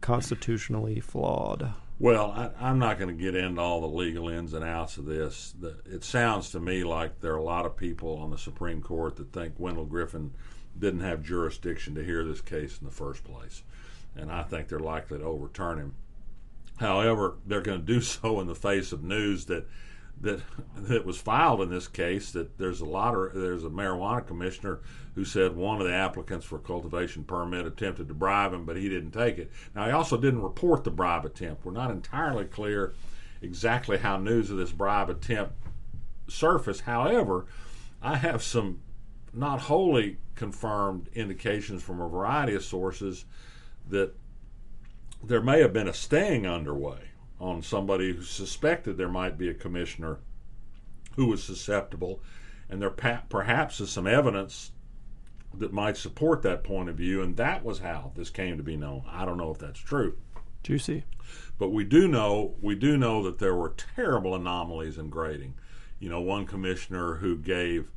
constitutionally 0.00 0.98
flawed. 0.98 1.74
Well, 1.98 2.52
I, 2.58 2.70
am 2.70 2.78
not 2.78 2.98
going 2.98 3.14
to 3.14 3.22
get 3.22 3.34
into 3.34 3.60
all 3.60 3.82
the 3.82 3.86
legal 3.86 4.30
ins 4.30 4.54
and 4.54 4.64
outs 4.64 4.96
of 4.96 5.04
this. 5.04 5.54
The, 5.60 5.76
it 5.84 6.04
sounds 6.04 6.48
to 6.52 6.58
me 6.60 6.84
like 6.84 7.20
there 7.20 7.34
are 7.34 7.36
a 7.36 7.42
lot 7.42 7.66
of 7.66 7.76
people 7.76 8.16
on 8.16 8.30
the 8.30 8.38
Supreme 8.38 8.80
Court 8.80 9.16
that 9.16 9.30
think 9.30 9.56
Wendell 9.58 9.84
Griffin 9.84 10.32
didn't 10.78 11.00
have 11.00 11.22
jurisdiction 11.22 11.94
to 11.96 12.02
hear 12.02 12.24
this 12.24 12.40
case 12.40 12.78
in 12.80 12.86
the 12.86 12.94
first 12.94 13.24
place. 13.24 13.62
And 14.16 14.32
I 14.32 14.42
think 14.42 14.68
they're 14.68 14.78
likely 14.78 15.18
to 15.18 15.24
overturn 15.24 15.76
him. 15.80 15.94
However, 16.78 17.36
they're 17.46 17.60
going 17.60 17.80
to 17.80 17.86
do 17.86 18.00
so 18.02 18.40
in 18.40 18.46
the 18.46 18.54
face 18.54 18.92
of 18.92 19.02
news 19.02 19.46
that 19.46 19.66
that 20.20 20.40
that 20.76 21.04
was 21.04 21.16
filed 21.16 21.60
in 21.60 21.70
this 21.70 21.86
case 21.86 22.32
that 22.32 22.58
there's 22.58 22.80
a 22.80 22.84
lot 22.84 23.14
of 23.14 23.34
there's 23.34 23.64
a 23.64 23.70
marijuana 23.70 24.26
commissioner 24.26 24.80
who 25.14 25.24
said 25.24 25.54
one 25.54 25.80
of 25.80 25.86
the 25.86 25.92
applicants 25.92 26.44
for 26.44 26.56
a 26.56 26.60
cultivation 26.60 27.22
permit 27.24 27.66
attempted 27.66 28.08
to 28.08 28.14
bribe 28.14 28.52
him, 28.52 28.64
but 28.64 28.76
he 28.76 28.88
didn't 28.88 29.12
take 29.12 29.38
it. 29.38 29.50
Now 29.74 29.86
he 29.86 29.92
also 29.92 30.16
didn't 30.16 30.42
report 30.42 30.84
the 30.84 30.90
bribe 30.90 31.24
attempt. 31.24 31.64
We're 31.64 31.72
not 31.72 31.90
entirely 31.90 32.44
clear 32.44 32.94
exactly 33.42 33.98
how 33.98 34.16
news 34.16 34.50
of 34.50 34.56
this 34.56 34.72
bribe 34.72 35.10
attempt 35.10 35.54
surfaced. 36.28 36.82
However, 36.82 37.46
I 38.02 38.16
have 38.16 38.42
some 38.42 38.80
not 39.32 39.60
wholly 39.62 40.18
confirmed 40.34 41.08
indications 41.14 41.82
from 41.82 42.00
a 42.00 42.08
variety 42.08 42.54
of 42.54 42.64
sources 42.64 43.24
that 43.88 44.14
there 45.22 45.42
may 45.42 45.60
have 45.60 45.72
been 45.72 45.88
a 45.88 45.94
sting 45.94 46.46
underway 46.46 47.10
on 47.40 47.62
somebody 47.62 48.12
who 48.12 48.22
suspected 48.22 48.96
there 48.96 49.08
might 49.08 49.38
be 49.38 49.48
a 49.48 49.54
commissioner 49.54 50.18
who 51.16 51.26
was 51.26 51.42
susceptible, 51.42 52.22
and 52.68 52.80
there 52.80 52.90
perhaps 52.90 53.80
is 53.80 53.90
some 53.90 54.06
evidence 54.06 54.72
that 55.54 55.72
might 55.72 55.96
support 55.96 56.42
that 56.42 56.62
point 56.62 56.88
of 56.88 56.96
view, 56.96 57.22
and 57.22 57.36
that 57.36 57.64
was 57.64 57.80
how 57.80 58.12
this 58.14 58.30
came 58.30 58.56
to 58.56 58.62
be 58.62 58.76
known. 58.76 59.02
I 59.08 59.24
don't 59.24 59.38
know 59.38 59.50
if 59.50 59.58
that's 59.58 59.80
true. 59.80 60.16
Juicy. 60.62 61.04
But 61.58 61.70
we 61.70 61.84
do 61.84 62.06
know 62.08 62.54
we 62.60 62.74
do 62.74 62.96
know 62.96 63.22
that 63.24 63.38
there 63.38 63.54
were 63.54 63.74
terrible 63.96 64.34
anomalies 64.34 64.98
in 64.98 65.10
grading. 65.10 65.54
You 65.98 66.08
know, 66.08 66.20
one 66.20 66.46
commissioner 66.46 67.16
who 67.16 67.36
gave 67.36 67.90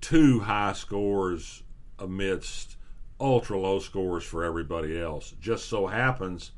two 0.00 0.40
high 0.40 0.72
scores 0.72 1.62
amidst 1.98 2.76
ultra 3.22 3.58
low 3.58 3.78
scores 3.78 4.24
for 4.24 4.44
everybody 4.44 5.00
else. 5.00 5.34
Just 5.40 5.68
so 5.68 5.86
happens 5.86 6.52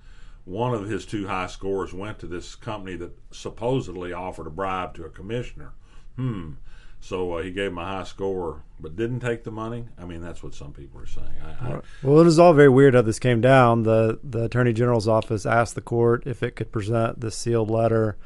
one 0.45 0.75
of 0.75 0.89
his 0.89 1.07
two 1.07 1.27
high 1.27 1.47
scores 1.47 1.95
went 1.95 2.19
to 2.19 2.27
this 2.27 2.55
company 2.55 2.97
that 2.97 3.17
supposedly 3.31 4.13
offered 4.13 4.47
a 4.47 4.51
bribe 4.51 4.95
to 4.95 5.05
a 5.05 5.11
commissioner. 5.11 5.73
Hmm. 6.17 6.53
So 7.01 7.33
uh, 7.35 7.43
he 7.43 7.51
gave 7.51 7.71
him 7.71 7.79
a 7.79 7.85
high 7.85 8.05
score, 8.05 8.63
but 8.81 8.97
didn't 8.97 9.21
take 9.21 9.45
the 9.45 9.51
money. 9.51 9.89
I 9.99 10.07
mean, 10.07 10.23
that's 10.23 10.43
what 10.43 10.55
some 10.55 10.73
people 10.73 11.01
are 11.01 11.07
saying. 11.07 11.29
I, 11.43 11.75
I, 11.75 11.81
well, 12.03 12.21
it 12.21 12.27
is 12.27 12.39
all 12.39 12.55
very 12.55 12.71
weird 12.71 12.95
how 12.95 13.03
this 13.03 13.19
came 13.19 13.43
down. 13.43 13.83
the 13.83 14.19
The 14.25 14.45
attorney 14.45 14.73
general's 14.73 15.09
office 15.09 15.45
asked 15.45 15.75
the 15.75 15.83
court 15.83 16.23
if 16.27 16.43
it 16.43 16.57
could 16.57 16.73
present 16.73 17.21
the 17.21 17.31
sealed 17.31 17.71
letter 17.71 18.17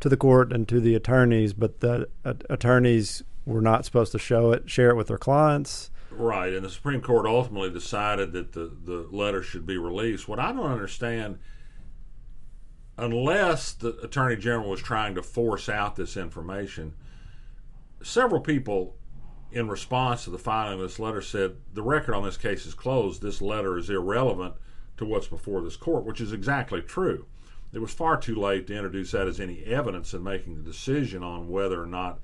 to 0.00 0.08
the 0.08 0.16
court 0.16 0.52
and 0.52 0.66
to 0.68 0.80
the 0.80 0.94
attorneys, 0.94 1.52
but 1.52 1.80
the 1.80 2.08
uh, 2.24 2.34
attorneys 2.48 3.22
were 3.44 3.60
not 3.60 3.84
supposed 3.84 4.12
to 4.12 4.18
show 4.18 4.52
it, 4.52 4.70
share 4.70 4.90
it 4.90 4.96
with 4.96 5.08
their 5.08 5.18
clients. 5.18 5.90
Right, 6.16 6.52
and 6.52 6.64
the 6.64 6.70
Supreme 6.70 7.00
Court 7.00 7.26
ultimately 7.26 7.70
decided 7.70 8.32
that 8.32 8.52
the 8.52 8.70
the 8.84 9.08
letter 9.10 9.42
should 9.42 9.66
be 9.66 9.76
released. 9.76 10.28
What 10.28 10.38
I 10.38 10.52
don't 10.52 10.70
understand 10.70 11.38
unless 12.96 13.72
the 13.72 13.98
attorney 14.00 14.36
general 14.36 14.70
was 14.70 14.80
trying 14.80 15.14
to 15.16 15.22
force 15.22 15.68
out 15.68 15.96
this 15.96 16.16
information, 16.16 16.94
several 18.02 18.40
people 18.40 18.96
in 19.50 19.68
response 19.68 20.24
to 20.24 20.30
the 20.30 20.38
filing 20.38 20.74
of 20.74 20.80
this 20.80 20.98
letter 20.98 21.22
said 21.22 21.56
the 21.72 21.82
record 21.82 22.14
on 22.14 22.24
this 22.24 22.36
case 22.36 22.66
is 22.66 22.74
closed. 22.74 23.22
This 23.22 23.42
letter 23.42 23.76
is 23.76 23.90
irrelevant 23.90 24.54
to 24.96 25.04
what's 25.04 25.26
before 25.26 25.62
this 25.62 25.76
court, 25.76 26.04
which 26.04 26.20
is 26.20 26.32
exactly 26.32 26.80
true. 26.82 27.26
It 27.72 27.80
was 27.80 27.92
far 27.92 28.16
too 28.16 28.36
late 28.36 28.68
to 28.68 28.74
introduce 28.74 29.10
that 29.12 29.26
as 29.26 29.40
any 29.40 29.64
evidence 29.64 30.14
in 30.14 30.22
making 30.22 30.56
the 30.56 30.62
decision 30.62 31.24
on 31.24 31.48
whether 31.48 31.82
or 31.82 31.86
not 31.86 32.20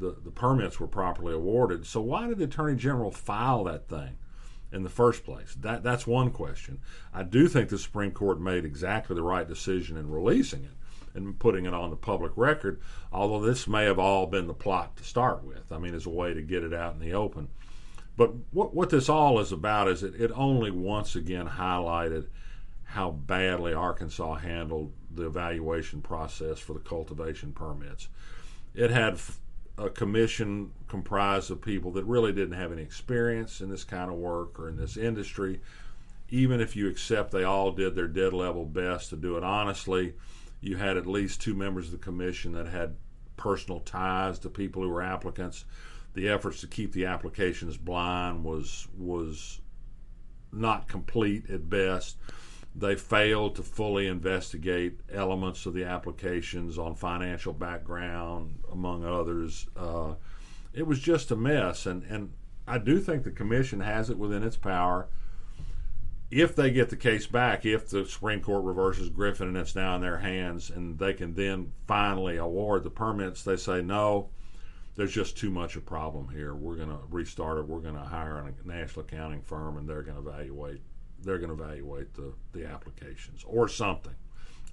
the, 0.00 0.16
the 0.24 0.30
permits 0.30 0.80
were 0.80 0.86
properly 0.86 1.34
awarded. 1.34 1.86
So, 1.86 2.00
why 2.00 2.26
did 2.28 2.38
the 2.38 2.44
Attorney 2.44 2.76
General 2.76 3.10
file 3.10 3.64
that 3.64 3.88
thing? 3.88 4.16
in 4.72 4.82
the 4.82 4.88
first 4.88 5.24
place? 5.24 5.56
That 5.60 5.82
that's 5.82 6.06
one 6.06 6.30
question. 6.30 6.80
I 7.12 7.22
do 7.22 7.48
think 7.48 7.68
the 7.68 7.78
Supreme 7.78 8.12
Court 8.12 8.40
made 8.40 8.64
exactly 8.64 9.16
the 9.16 9.22
right 9.22 9.48
decision 9.48 9.96
in 9.96 10.10
releasing 10.10 10.64
it 10.64 10.70
and 11.14 11.38
putting 11.38 11.66
it 11.66 11.74
on 11.74 11.90
the 11.90 11.96
public 11.96 12.32
record, 12.36 12.80
although 13.12 13.44
this 13.44 13.66
may 13.66 13.84
have 13.84 13.98
all 13.98 14.26
been 14.26 14.46
the 14.46 14.54
plot 14.54 14.96
to 14.96 15.04
start 15.04 15.42
with. 15.42 15.72
I 15.72 15.78
mean, 15.78 15.94
as 15.94 16.06
a 16.06 16.10
way 16.10 16.34
to 16.34 16.42
get 16.42 16.62
it 16.62 16.72
out 16.72 16.94
in 16.94 17.00
the 17.00 17.12
open. 17.12 17.48
But 18.16 18.32
what 18.52 18.74
what 18.74 18.90
this 18.90 19.08
all 19.08 19.40
is 19.40 19.52
about 19.52 19.88
is 19.88 20.02
it, 20.02 20.14
it 20.20 20.30
only 20.34 20.70
once 20.70 21.16
again 21.16 21.48
highlighted 21.48 22.26
how 22.84 23.10
badly 23.12 23.72
Arkansas 23.72 24.34
handled 24.36 24.92
the 25.14 25.26
evaluation 25.26 26.02
process 26.02 26.58
for 26.58 26.72
the 26.72 26.80
cultivation 26.80 27.52
permits. 27.52 28.08
It 28.74 28.90
had 28.90 29.20
a 29.78 29.88
commission 29.88 30.72
comprised 30.88 31.50
of 31.50 31.62
people 31.62 31.90
that 31.92 32.04
really 32.04 32.32
didn't 32.32 32.58
have 32.58 32.72
any 32.72 32.82
experience 32.82 33.60
in 33.60 33.70
this 33.70 33.84
kind 33.84 34.10
of 34.10 34.16
work 34.16 34.58
or 34.58 34.68
in 34.68 34.76
this 34.76 34.96
industry. 34.96 35.60
Even 36.28 36.60
if 36.60 36.76
you 36.76 36.88
accept 36.88 37.30
they 37.30 37.44
all 37.44 37.72
did 37.72 37.94
their 37.94 38.06
dead 38.06 38.32
level 38.32 38.64
best 38.64 39.10
to 39.10 39.16
do 39.16 39.36
it 39.36 39.42
honestly, 39.42 40.14
you 40.60 40.76
had 40.76 40.96
at 40.96 41.06
least 41.06 41.40
two 41.40 41.54
members 41.54 41.86
of 41.86 41.92
the 41.92 41.98
commission 41.98 42.52
that 42.52 42.66
had 42.66 42.96
personal 43.36 43.80
ties 43.80 44.38
to 44.38 44.50
people 44.50 44.82
who 44.82 44.88
were 44.88 45.02
applicants. 45.02 45.64
The 46.14 46.28
efforts 46.28 46.60
to 46.60 46.66
keep 46.66 46.92
the 46.92 47.06
applications 47.06 47.76
blind 47.76 48.44
was 48.44 48.86
was 48.98 49.60
not 50.52 50.88
complete 50.88 51.48
at 51.48 51.70
best. 51.70 52.16
They 52.74 52.94
failed 52.94 53.56
to 53.56 53.62
fully 53.62 54.06
investigate 54.06 55.00
elements 55.12 55.66
of 55.66 55.74
the 55.74 55.84
applications 55.84 56.78
on 56.78 56.94
financial 56.94 57.52
background, 57.52 58.60
among 58.70 59.04
others. 59.04 59.66
Uh, 59.76 60.14
it 60.72 60.86
was 60.86 61.00
just 61.00 61.32
a 61.32 61.36
mess, 61.36 61.86
and, 61.86 62.04
and 62.04 62.32
I 62.66 62.78
do 62.78 63.00
think 63.00 63.24
the 63.24 63.32
commission 63.32 63.80
has 63.80 64.08
it 64.08 64.18
within 64.18 64.44
its 64.44 64.56
power 64.56 65.08
if 66.30 66.54
they 66.54 66.70
get 66.70 66.90
the 66.90 66.96
case 66.96 67.26
back, 67.26 67.66
if 67.66 67.88
the 67.88 68.06
Supreme 68.06 68.40
Court 68.40 68.64
reverses 68.64 69.08
Griffin 69.08 69.48
and 69.48 69.56
it's 69.56 69.74
now 69.74 69.96
in 69.96 70.00
their 70.00 70.18
hands, 70.18 70.70
and 70.70 70.98
they 70.98 71.12
can 71.12 71.34
then 71.34 71.72
finally 71.88 72.36
award 72.36 72.84
the 72.84 72.90
permits, 72.90 73.42
they 73.42 73.56
say 73.56 73.82
no, 73.82 74.28
there's 74.94 75.12
just 75.12 75.36
too 75.36 75.50
much 75.50 75.74
a 75.74 75.80
problem 75.80 76.28
here. 76.28 76.54
We're 76.54 76.76
going 76.76 76.90
to 76.90 77.00
restart 77.10 77.58
it. 77.58 77.66
We're 77.66 77.80
going 77.80 77.96
to 77.96 78.00
hire 78.00 78.36
a 78.38 78.68
national 78.68 79.06
accounting 79.06 79.42
firm, 79.42 79.76
and 79.76 79.88
they're 79.88 80.02
going 80.02 80.22
to 80.22 80.28
evaluate. 80.28 80.82
They're 81.22 81.38
going 81.38 81.56
to 81.56 81.62
evaluate 81.62 82.14
the 82.14 82.32
the 82.52 82.66
applications 82.66 83.44
or 83.46 83.68
something. 83.68 84.14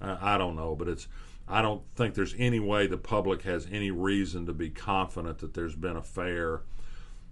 I, 0.00 0.34
I 0.34 0.38
don't 0.38 0.56
know, 0.56 0.74
but 0.74 0.88
it's. 0.88 1.08
I 1.50 1.62
don't 1.62 1.82
think 1.94 2.14
there's 2.14 2.34
any 2.38 2.60
way 2.60 2.86
the 2.86 2.98
public 2.98 3.42
has 3.42 3.66
any 3.72 3.90
reason 3.90 4.44
to 4.46 4.52
be 4.52 4.68
confident 4.68 5.38
that 5.38 5.54
there's 5.54 5.74
been 5.74 5.96
a 5.96 6.02
fair 6.02 6.60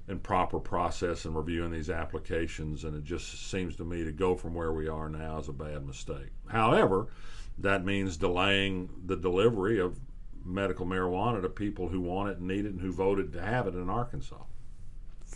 and 0.09 0.23
proper 0.23 0.59
process 0.59 1.27
in 1.27 1.35
reviewing 1.35 1.73
these 1.73 1.91
applications, 1.91 2.85
and 2.85 2.97
it 2.97 3.05
just 3.05 3.51
seems 3.51 3.77
to 3.77 3.85
me 3.85 4.05
to 4.05 4.13
go 4.13 4.35
from 4.35 4.55
where 4.55 4.73
we 4.73 4.89
are 4.89 5.11
now 5.11 5.39
is 5.39 5.49
a 5.49 5.53
bad 5.53 5.85
mistake. 5.85 6.31
However, 6.49 7.09
that 7.59 7.85
means 7.85 8.17
delaying 8.17 8.89
the 9.05 9.17
delivery 9.17 9.79
of 9.79 9.99
medical 10.45 10.87
marijuana 10.87 11.43
to 11.43 11.49
people 11.49 11.89
who 11.89 12.01
want 12.01 12.31
it 12.31 12.39
and 12.39 12.47
need 12.47 12.65
it 12.65 12.73
and 12.73 12.81
who 12.81 12.93
voted 12.93 13.33
to 13.33 13.43
have 13.43 13.67
it 13.67 13.75
in 13.75 13.91
Arkansas 13.91 14.45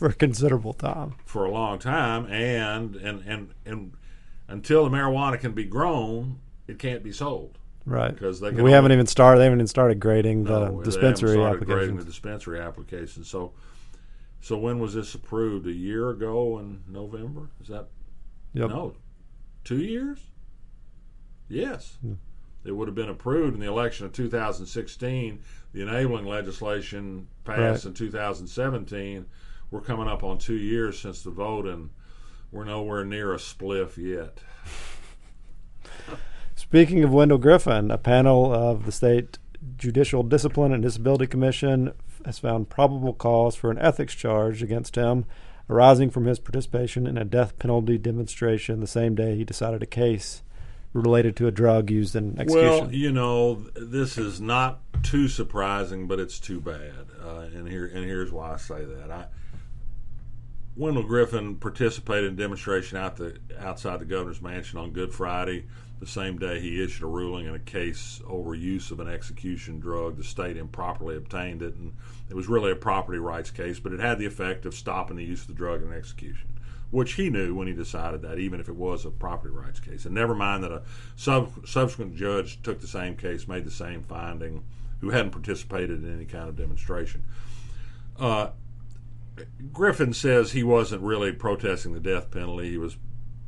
for 0.01 0.09
a 0.09 0.15
considerable 0.15 0.73
time. 0.73 1.15
For 1.27 1.45
a 1.45 1.51
long 1.51 1.79
time, 1.79 2.25
and 2.33 2.97
and 2.97 3.23
and 3.27 3.53
and 3.67 3.93
until 4.49 4.89
the 4.89 4.97
marijuana 4.97 5.39
can 5.39 5.53
be 5.53 5.65
grown, 5.65 6.41
it 6.67 6.79
can't 6.79 7.05
be 7.05 7.13
sold. 7.13 7.59
Right. 7.85 8.11
Because 8.11 8.41
they 8.41 8.51
we 8.51 8.73
haven't 8.73 8.93
even 8.93 9.07
started. 9.07 9.41
They 9.41 9.45
haven't 9.45 9.59
even 9.59 9.67
started 9.67 10.01
grading 10.01 10.45
the 10.45 10.71
no, 10.71 10.83
dispensary 10.83 11.39
applications. 11.39 11.67
Grading 11.67 11.97
the 11.99 12.05
dispensary 12.05 12.61
applications. 12.61 13.29
So 13.29 13.53
so 14.41 14.57
when 14.57 14.79
was 14.79 14.95
this 14.95 15.15
approved? 15.15 15.67
A 15.67 15.73
year 15.73 16.09
ago 16.09 16.59
in 16.59 16.83
November? 16.89 17.51
Is 17.61 17.69
that 17.69 17.89
yep. 18.55 18.71
no? 18.71 18.95
Two 19.65 19.83
years? 19.83 20.19
Yes. 21.47 21.99
Hmm. 22.01 22.15
It 22.65 22.73
would 22.73 22.89
have 22.89 22.95
been 22.95 23.11
approved 23.11 23.55
in 23.55 23.61
the 23.61 23.69
election 23.69 24.07
of 24.07 24.13
2016. 24.13 25.43
The 25.75 25.83
enabling 25.83 26.25
legislation 26.25 27.29
passed 27.45 27.85
right. 27.85 27.91
in 27.91 27.95
2017. 27.95 29.27
We're 29.71 29.81
coming 29.81 30.09
up 30.09 30.25
on 30.25 30.39
two 30.39 30.57
years 30.57 30.99
since 30.99 31.23
the 31.23 31.31
vote, 31.31 31.67
and 31.67 31.91
we're 32.51 32.65
nowhere 32.65 33.05
near 33.05 33.33
a 33.33 33.39
spliff 33.39 33.97
yet. 33.97 34.39
Speaking 36.57 37.05
of 37.05 37.13
Wendell 37.13 37.39
Griffin, 37.39 37.91
a 37.91 37.99
panel 37.99 38.53
of 38.53 38.85
the 38.85 38.93
state 38.93 39.39
Judicial 39.77 40.23
Discipline 40.23 40.73
and 40.73 40.83
Disability 40.83 41.27
Commission 41.27 41.93
has 42.25 42.39
found 42.39 42.69
probable 42.69 43.15
cause 43.15 43.55
for 43.55 43.71
an 43.71 43.79
ethics 43.79 44.15
charge 44.15 44.63
against 44.63 44.97
him 44.97 45.25
arising 45.69 46.11
from 46.11 46.27
his 46.27 46.39
participation 46.39 47.07
in 47.07 47.17
a 47.17 47.25
death 47.25 47.59
penalty 47.59 47.97
demonstration 47.97 48.81
the 48.81 48.87
same 48.87 49.15
day 49.15 49.37
he 49.37 49.45
decided 49.45 49.83
a 49.83 49.87
case 49.87 50.43
related 50.93 51.37
to 51.37 51.47
a 51.47 51.53
drug 51.53 51.91
used 51.91 52.17
in 52.17 52.39
execution. 52.39 52.87
Well, 52.87 52.93
you 52.93 53.13
know, 53.13 53.55
this 53.77 54.19
is 54.19 54.41
not 54.41 54.81
too 55.05 55.29
surprising, 55.29 56.09
but 56.09 56.19
it's 56.19 56.41
too 56.41 56.61
bad. 56.61 57.07
Uh, 57.25 57.47
and 57.55 57.69
here 57.69 57.87
and 57.87 58.05
here's 58.05 58.33
why 58.33 58.55
I 58.55 58.57
say 58.57 58.85
that. 58.85 59.11
I 59.11 59.27
Wendell 60.77 61.03
Griffin 61.03 61.57
participated 61.57 62.31
in 62.31 62.37
demonstration 62.37 62.97
out 62.97 63.17
the 63.17 63.39
outside 63.59 64.01
the 64.01 64.05
governor's 64.05 64.41
mansion 64.41 64.79
on 64.79 64.93
Good 64.93 65.13
Friday 65.13 65.65
the 66.01 66.07
same 66.07 66.39
day 66.39 66.61
he 66.61 66.83
issued 66.83 67.03
a 67.03 67.07
ruling 67.07 67.47
in 67.47 67.55
a 67.55 67.59
case 67.59 68.23
over 68.27 68.55
use 68.55 68.91
of 68.91 69.01
an 69.01 69.09
execution 69.09 69.79
drug. 69.79 70.17
The 70.17 70.25
state 70.25 70.57
improperly 70.57 71.15
obtained 71.15 71.61
it, 71.61 71.77
and 71.77 71.93
it 72.31 72.35
was 72.35 72.49
really 72.49 72.73
a 72.73 72.77
property 72.77 73.19
rights 73.19 73.51
case, 73.51 73.79
but 73.79 73.93
it 73.93 74.01
had 74.01 74.19
the 74.19 74.25
effect 74.25 74.65
of 74.65 74.75
stopping 74.75 75.17
the 75.17 75.25
use 75.25 75.43
of 75.43 75.49
the 75.49 75.55
drug 75.55 75.83
in 75.83 75.93
execution, 75.93 76.49
which 76.91 77.13
he 77.13 77.29
knew 77.29 77.55
when 77.55 77.67
he 77.67 77.75
decided 77.75 78.23
that, 78.23 78.39
even 78.39 78.61
if 78.61 78.69
it 78.69 78.77
was 78.77 79.05
a 79.05 79.11
property 79.11 79.53
rights 79.55 79.79
case. 79.79 80.07
And 80.07 80.15
never 80.15 80.35
mind 80.35 80.65
that 80.65 80.73
a 80.73 80.83
sub- 81.17 81.69
subsequent 81.69 82.17
judge 82.17 82.63
took 82.63 82.81
the 82.81 82.87
same 82.87 83.15
case, 83.15 83.47
made 83.47 83.67
the 83.67 83.71
same 83.71 84.03
finding, 84.03 84.65
who 85.03 85.11
hadn't 85.11 85.33
participated 85.33 86.03
in 86.03 86.15
any 86.15 86.25
kind 86.25 86.49
of 86.49 86.57
demonstration. 86.57 87.25
Uh, 88.19 88.51
Griffin 89.73 90.13
says 90.13 90.53
he 90.53 90.63
wasn't 90.63 91.03
really 91.03 91.33
protesting 91.33 91.93
the 91.93 92.01
death 92.01 92.31
penalty. 92.31 92.71
He 92.71 92.79
was 92.79 92.97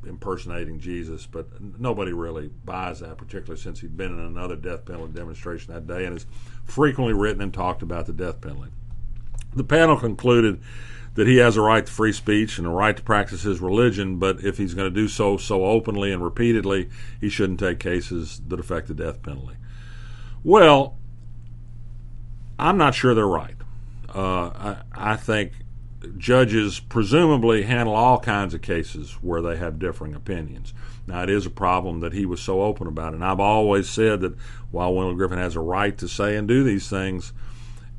impersonating 0.07 0.81
Jesus, 0.81 1.27
but 1.27 1.47
nobody 1.79 2.13
really 2.13 2.49
buys 2.65 3.01
that, 3.01 3.19
particularly 3.19 3.61
since 3.61 3.81
he'd 3.81 3.97
been 3.97 4.13
in 4.13 4.25
another 4.25 4.57
death 4.57 4.85
penalty 4.85 5.13
demonstration 5.13 5.73
that 5.73 5.87
day 5.87 6.05
and 6.05 6.15
has 6.15 6.27
frequently 6.65 7.15
written 7.15 7.43
and 7.43 7.55
talked 7.55 7.83
about 7.83 8.07
the 8.07 8.13
death 8.13 8.41
penalty. 8.41 8.71
The 9.55 9.65
panel 9.65 9.99
concluded 9.99 10.61
that 11.15 11.27
he 11.27 11.37
has 11.37 11.57
a 11.57 11.61
right 11.61 11.85
to 11.85 11.93
free 11.93 12.13
speech 12.13 12.59
and 12.59 12.67
a 12.67 12.71
right 12.71 12.97
to 12.97 13.03
practice 13.03 13.43
his 13.43 13.61
religion, 13.61 14.19
but 14.19 14.43
if 14.43 14.57
he's 14.57 14.75
going 14.75 14.93
to 14.93 15.01
do 15.01 15.09
so 15.09 15.37
so 15.37 15.65
openly 15.67 16.11
and 16.11 16.25
repeatedly, 16.25 16.89
he 17.21 17.29
shouldn't 17.29 17.61
take 17.61 17.79
cases 17.79 18.41
that 18.49 18.59
affect 18.59 18.89
the 18.89 18.95
death 18.95 19.23
penalty. 19.23 19.57
Well, 20.43 20.97
I'm 22.59 22.79
not 22.79 22.95
sure 22.95 23.15
they're 23.15 23.27
right. 23.27 23.57
Uh, 24.15 24.51
I, 24.95 25.13
I 25.13 25.17
think 25.17 25.53
judges 26.19 26.81
presumably 26.81 27.63
handle 27.63 27.95
all 27.95 28.19
kinds 28.19 28.55
of 28.55 28.63
cases 28.63 29.19
where 29.21 29.43
they 29.43 29.57
have 29.57 29.79
differing 29.79 30.15
opinions. 30.15 30.75
Now, 31.07 31.23
it 31.23 31.31
is 31.31 31.47
a 31.47 31.51
problem 31.51 32.01
that 32.01 32.13
he 32.13 32.27
was 32.27 32.41
so 32.41 32.63
open 32.63 32.87
about, 32.87 33.15
and 33.15 33.25
I've 33.25 33.41
always 33.41 33.89
said 33.89 34.21
that 34.21 34.37
while 34.71 34.95
Wendell 34.95 35.15
Griffin 35.15 35.39
has 35.39 35.57
a 35.57 35.61
right 35.61 35.97
to 35.99 36.09
say 36.09 36.37
and 36.37 36.47
do 36.47 36.63
these 36.63 36.89
things, 36.89 37.33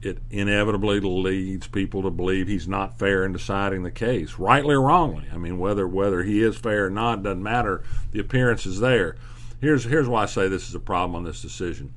it 0.01 0.19
inevitably 0.29 0.99
leads 0.99 1.67
people 1.67 2.01
to 2.03 2.09
believe 2.09 2.47
he's 2.47 2.67
not 2.67 2.99
fair 2.99 3.25
in 3.25 3.31
deciding 3.31 3.83
the 3.83 3.91
case, 3.91 4.37
rightly 4.37 4.75
or 4.75 4.81
wrongly. 4.81 5.25
I 5.33 5.37
mean, 5.37 5.57
whether 5.57 5.87
whether 5.87 6.23
he 6.23 6.41
is 6.43 6.57
fair 6.57 6.87
or 6.87 6.89
not 6.89 7.23
doesn't 7.23 7.41
matter. 7.41 7.83
The 8.11 8.19
appearance 8.19 8.65
is 8.65 8.79
there. 8.79 9.15
Here's 9.61 9.85
here's 9.85 10.09
why 10.09 10.23
I 10.23 10.25
say 10.25 10.47
this 10.47 10.67
is 10.67 10.75
a 10.75 10.79
problem 10.79 11.15
on 11.15 11.23
this 11.23 11.41
decision. 11.41 11.93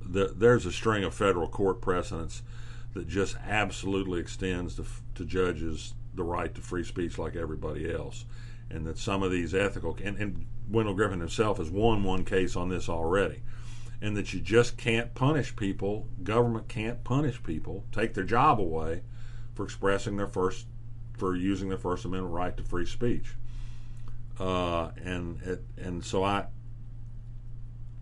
The, 0.00 0.32
there's 0.34 0.64
a 0.64 0.72
string 0.72 1.04
of 1.04 1.12
federal 1.12 1.48
court 1.48 1.80
precedents 1.80 2.42
that 2.94 3.08
just 3.08 3.36
absolutely 3.46 4.20
extends 4.20 4.76
to, 4.76 4.84
to 5.14 5.24
judges 5.24 5.94
the 6.14 6.24
right 6.24 6.54
to 6.54 6.60
free 6.60 6.84
speech 6.84 7.18
like 7.18 7.36
everybody 7.36 7.92
else, 7.92 8.24
and 8.70 8.86
that 8.86 8.98
some 8.98 9.22
of 9.22 9.30
these 9.30 9.54
ethical 9.54 9.96
and, 10.02 10.16
and 10.16 10.46
Wendell 10.70 10.94
Griffin 10.94 11.20
himself 11.20 11.58
has 11.58 11.70
won 11.70 12.02
one 12.02 12.24
case 12.24 12.56
on 12.56 12.68
this 12.68 12.88
already, 12.88 13.42
and 14.00 14.16
that 14.16 14.32
you 14.32 14.40
just 14.40 14.76
can't 14.76 15.14
punish 15.14 15.54
people. 15.56 16.08
Government 16.22 16.68
can't 16.68 17.04
punish 17.04 17.42
people, 17.42 17.84
take 17.92 18.14
their 18.14 18.24
job 18.24 18.60
away 18.60 19.02
for 19.54 19.64
expressing 19.64 20.16
their 20.16 20.26
first, 20.26 20.66
for 21.16 21.34
using 21.34 21.68
their 21.68 21.78
First 21.78 22.04
Amendment 22.04 22.34
right 22.34 22.56
to 22.56 22.62
free 22.62 22.86
speech. 22.86 23.34
Uh, 24.38 24.90
and 25.04 25.42
it, 25.42 25.64
and 25.76 26.04
so 26.04 26.22
I 26.22 26.46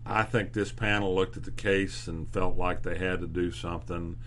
I 0.05 0.23
think 0.23 0.53
this 0.53 0.71
panel 0.71 1.13
looked 1.13 1.35
at 1.35 1.43
the 1.43 1.51
case 1.51 2.07
and 2.07 2.31
felt 2.31 2.57
like 2.57 2.83
they 2.83 2.97
had 2.97 3.19
to 3.21 3.27
do 3.27 3.51
something 3.51 4.17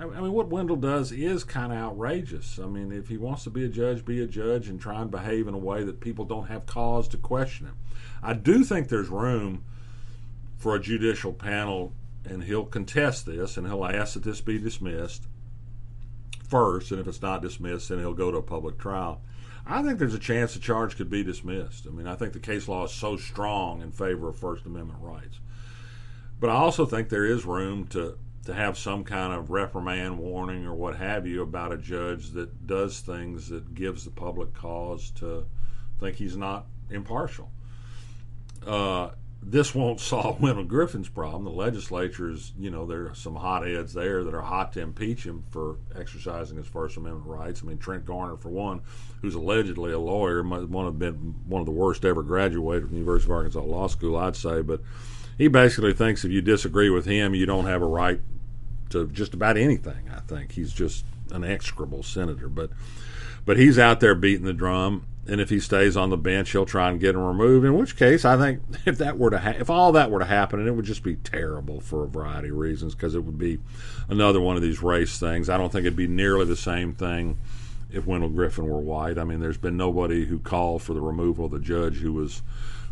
I 0.00 0.20
mean, 0.20 0.32
what 0.32 0.48
Wendell 0.48 0.76
does 0.76 1.12
is 1.12 1.44
kind 1.44 1.72
of 1.72 1.78
outrageous. 1.78 2.58
I 2.58 2.66
mean, 2.66 2.90
if 2.90 3.08
he 3.08 3.18
wants 3.18 3.44
to 3.44 3.50
be 3.50 3.66
a 3.66 3.68
judge, 3.68 4.04
be 4.04 4.22
a 4.22 4.26
judge 4.26 4.66
and 4.68 4.80
try 4.80 5.02
and 5.02 5.10
behave 5.10 5.46
in 5.46 5.52
a 5.52 5.58
way 5.58 5.84
that 5.84 6.00
people 6.00 6.24
don't 6.24 6.46
have 6.46 6.64
cause 6.64 7.06
to 7.08 7.18
question 7.18 7.66
him. 7.66 7.76
I 8.22 8.32
do 8.32 8.64
think 8.64 8.88
there's 8.88 9.08
room 9.08 9.64
for 10.56 10.74
a 10.74 10.80
judicial 10.80 11.34
panel, 11.34 11.92
and 12.24 12.44
he'll 12.44 12.64
contest 12.64 13.26
this, 13.26 13.58
and 13.58 13.66
he'll 13.66 13.84
ask 13.84 14.14
that 14.14 14.22
this 14.22 14.40
be 14.40 14.58
dismissed 14.58 15.24
first, 16.48 16.90
and 16.90 17.00
if 17.00 17.06
it's 17.06 17.22
not 17.22 17.42
dismissed, 17.42 17.90
then 17.90 17.98
he'll 17.98 18.14
go 18.14 18.30
to 18.30 18.38
a 18.38 18.42
public 18.42 18.78
trial. 18.78 19.20
I 19.66 19.82
think 19.82 19.98
there's 19.98 20.14
a 20.14 20.18
chance 20.18 20.54
the 20.54 20.60
charge 20.60 20.96
could 20.96 21.10
be 21.10 21.22
dismissed. 21.22 21.86
I 21.86 21.90
mean, 21.90 22.06
I 22.06 22.14
think 22.16 22.32
the 22.32 22.40
case 22.40 22.68
law 22.68 22.84
is 22.84 22.92
so 22.92 23.16
strong 23.16 23.82
in 23.82 23.92
favor 23.92 24.28
of 24.30 24.38
First 24.38 24.64
Amendment 24.64 24.98
rights. 25.02 25.40
But 26.40 26.48
I 26.48 26.54
also 26.54 26.86
think 26.86 27.08
there 27.08 27.26
is 27.26 27.44
room 27.44 27.86
to 27.88 28.18
to 28.46 28.54
have 28.54 28.78
some 28.78 29.04
kind 29.04 29.32
of 29.32 29.50
reprimand, 29.50 30.18
warning, 30.18 30.66
or 30.66 30.74
what 30.74 30.96
have 30.96 31.26
you 31.26 31.42
about 31.42 31.72
a 31.72 31.76
judge 31.76 32.30
that 32.30 32.66
does 32.66 33.00
things 33.00 33.48
that 33.48 33.74
gives 33.74 34.04
the 34.04 34.10
public 34.10 34.54
cause 34.54 35.10
to 35.10 35.46
think 35.98 36.16
he's 36.16 36.36
not 36.36 36.66
impartial. 36.90 37.50
Uh, 38.66 39.10
this 39.42 39.74
won't 39.74 40.00
solve 40.00 40.40
Wendell 40.40 40.64
Griffin's 40.64 41.08
problem. 41.08 41.44
The 41.44 41.50
legislature 41.50 42.30
is, 42.30 42.52
you 42.58 42.70
know, 42.70 42.86
there 42.86 43.10
are 43.10 43.14
some 43.14 43.36
hotheads 43.36 43.92
there 43.92 44.24
that 44.24 44.34
are 44.34 44.40
hot 44.40 44.72
to 44.74 44.80
impeach 44.80 45.24
him 45.24 45.44
for 45.50 45.76
exercising 45.94 46.56
his 46.56 46.66
First 46.66 46.96
Amendment 46.96 47.26
rights. 47.26 47.62
I 47.62 47.66
mean, 47.66 47.78
Trent 47.78 48.06
Garner, 48.06 48.36
for 48.36 48.48
one, 48.48 48.80
who's 49.20 49.34
allegedly 49.34 49.92
a 49.92 49.98
lawyer, 49.98 50.42
one 50.42 50.86
of 50.86 50.98
been 50.98 51.34
one 51.46 51.60
of 51.60 51.66
the 51.66 51.72
worst 51.72 52.04
ever 52.04 52.22
graduated 52.22 52.84
from 52.84 52.92
the 52.92 53.00
University 53.00 53.30
of 53.30 53.36
Arkansas 53.36 53.62
Law 53.62 53.86
School, 53.86 54.16
I'd 54.16 54.36
say, 54.36 54.62
but 54.62 54.80
he 55.40 55.48
basically 55.48 55.94
thinks 55.94 56.22
if 56.22 56.30
you 56.30 56.42
disagree 56.42 56.90
with 56.90 57.06
him, 57.06 57.34
you 57.34 57.46
don't 57.46 57.64
have 57.64 57.80
a 57.80 57.86
right 57.86 58.20
to 58.90 59.08
just 59.08 59.32
about 59.32 59.56
anything. 59.56 60.10
I 60.14 60.20
think 60.20 60.52
he's 60.52 60.70
just 60.70 61.06
an 61.30 61.44
execrable 61.44 62.02
senator, 62.02 62.46
but 62.46 62.68
but 63.46 63.56
he's 63.56 63.78
out 63.78 64.00
there 64.00 64.14
beating 64.14 64.44
the 64.44 64.52
drum. 64.52 65.06
And 65.26 65.40
if 65.40 65.48
he 65.48 65.58
stays 65.58 65.96
on 65.96 66.10
the 66.10 66.18
bench, 66.18 66.50
he'll 66.50 66.66
try 66.66 66.90
and 66.90 67.00
get 67.00 67.14
him 67.14 67.22
removed. 67.22 67.64
In 67.64 67.74
which 67.74 67.96
case, 67.96 68.26
I 68.26 68.36
think 68.36 68.60
if 68.84 68.98
that 68.98 69.16
were 69.16 69.30
to 69.30 69.38
ha- 69.38 69.54
if 69.58 69.70
all 69.70 69.92
that 69.92 70.10
were 70.10 70.18
to 70.18 70.26
happen, 70.26 70.58
and 70.58 70.68
it 70.68 70.72
would 70.72 70.84
just 70.84 71.02
be 71.02 71.16
terrible 71.16 71.80
for 71.80 72.04
a 72.04 72.08
variety 72.08 72.50
of 72.50 72.58
reasons, 72.58 72.94
because 72.94 73.14
it 73.14 73.24
would 73.24 73.38
be 73.38 73.60
another 74.10 74.42
one 74.42 74.56
of 74.56 74.62
these 74.62 74.82
race 74.82 75.18
things. 75.18 75.48
I 75.48 75.56
don't 75.56 75.72
think 75.72 75.86
it'd 75.86 75.96
be 75.96 76.06
nearly 76.06 76.44
the 76.44 76.54
same 76.54 76.92
thing 76.92 77.38
if 77.90 78.06
Wendell 78.06 78.28
Griffin 78.28 78.66
were 78.66 78.78
white. 78.78 79.16
I 79.16 79.24
mean, 79.24 79.40
there's 79.40 79.56
been 79.56 79.78
nobody 79.78 80.26
who 80.26 80.38
called 80.38 80.82
for 80.82 80.92
the 80.92 81.00
removal 81.00 81.46
of 81.46 81.52
the 81.52 81.58
judge 81.58 81.96
who 81.96 82.12
was 82.12 82.42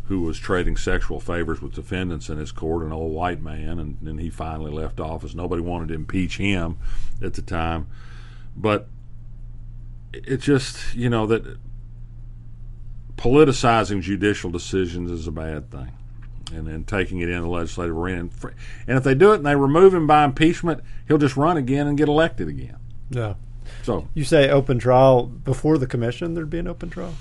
who 0.09 0.21
was 0.21 0.39
trading 0.39 0.75
sexual 0.75 1.19
favors 1.19 1.61
with 1.61 1.73
defendants 1.73 2.29
in 2.29 2.37
his 2.39 2.51
court, 2.51 2.83
an 2.83 2.91
old 2.91 3.13
white 3.13 3.41
man, 3.41 3.79
and, 3.79 3.97
and 4.01 4.19
he 4.19 4.29
finally 4.29 4.71
left 4.71 4.99
office. 4.99 5.35
Nobody 5.35 5.61
wanted 5.61 5.89
to 5.89 5.93
impeach 5.93 6.37
him 6.37 6.77
at 7.21 7.35
the 7.35 7.43
time, 7.43 7.87
but 8.57 8.87
it 10.11 10.37
just 10.37 10.95
you 10.95 11.09
know 11.09 11.27
that 11.27 11.57
politicizing 13.15 14.01
judicial 14.01 14.49
decisions 14.49 15.11
is 15.11 15.27
a 15.27 15.31
bad 15.31 15.69
thing 15.69 15.91
and 16.51 16.65
then 16.65 16.83
taking 16.83 17.19
it 17.19 17.29
in 17.29 17.41
the 17.41 17.47
legislative 17.47 17.95
arena. 17.95 18.27
And 18.87 18.97
if 18.97 19.03
they 19.03 19.13
do 19.13 19.31
it 19.33 19.35
and 19.35 19.45
they 19.45 19.55
remove 19.55 19.93
him 19.93 20.07
by 20.07 20.23
impeachment, 20.23 20.81
he'll 21.07 21.19
just 21.19 21.37
run 21.37 21.57
again 21.57 21.85
and 21.85 21.95
get 21.95 22.07
elected 22.07 22.47
again. 22.47 22.77
Yeah. 23.11 23.35
So 23.83 24.07
you 24.15 24.23
say 24.23 24.49
open 24.49 24.79
trial 24.79 25.27
before 25.27 25.77
the 25.77 25.85
commission? 25.85 26.33
There'd 26.33 26.49
be 26.49 26.57
an 26.57 26.67
open 26.67 26.89
trial. 26.89 27.13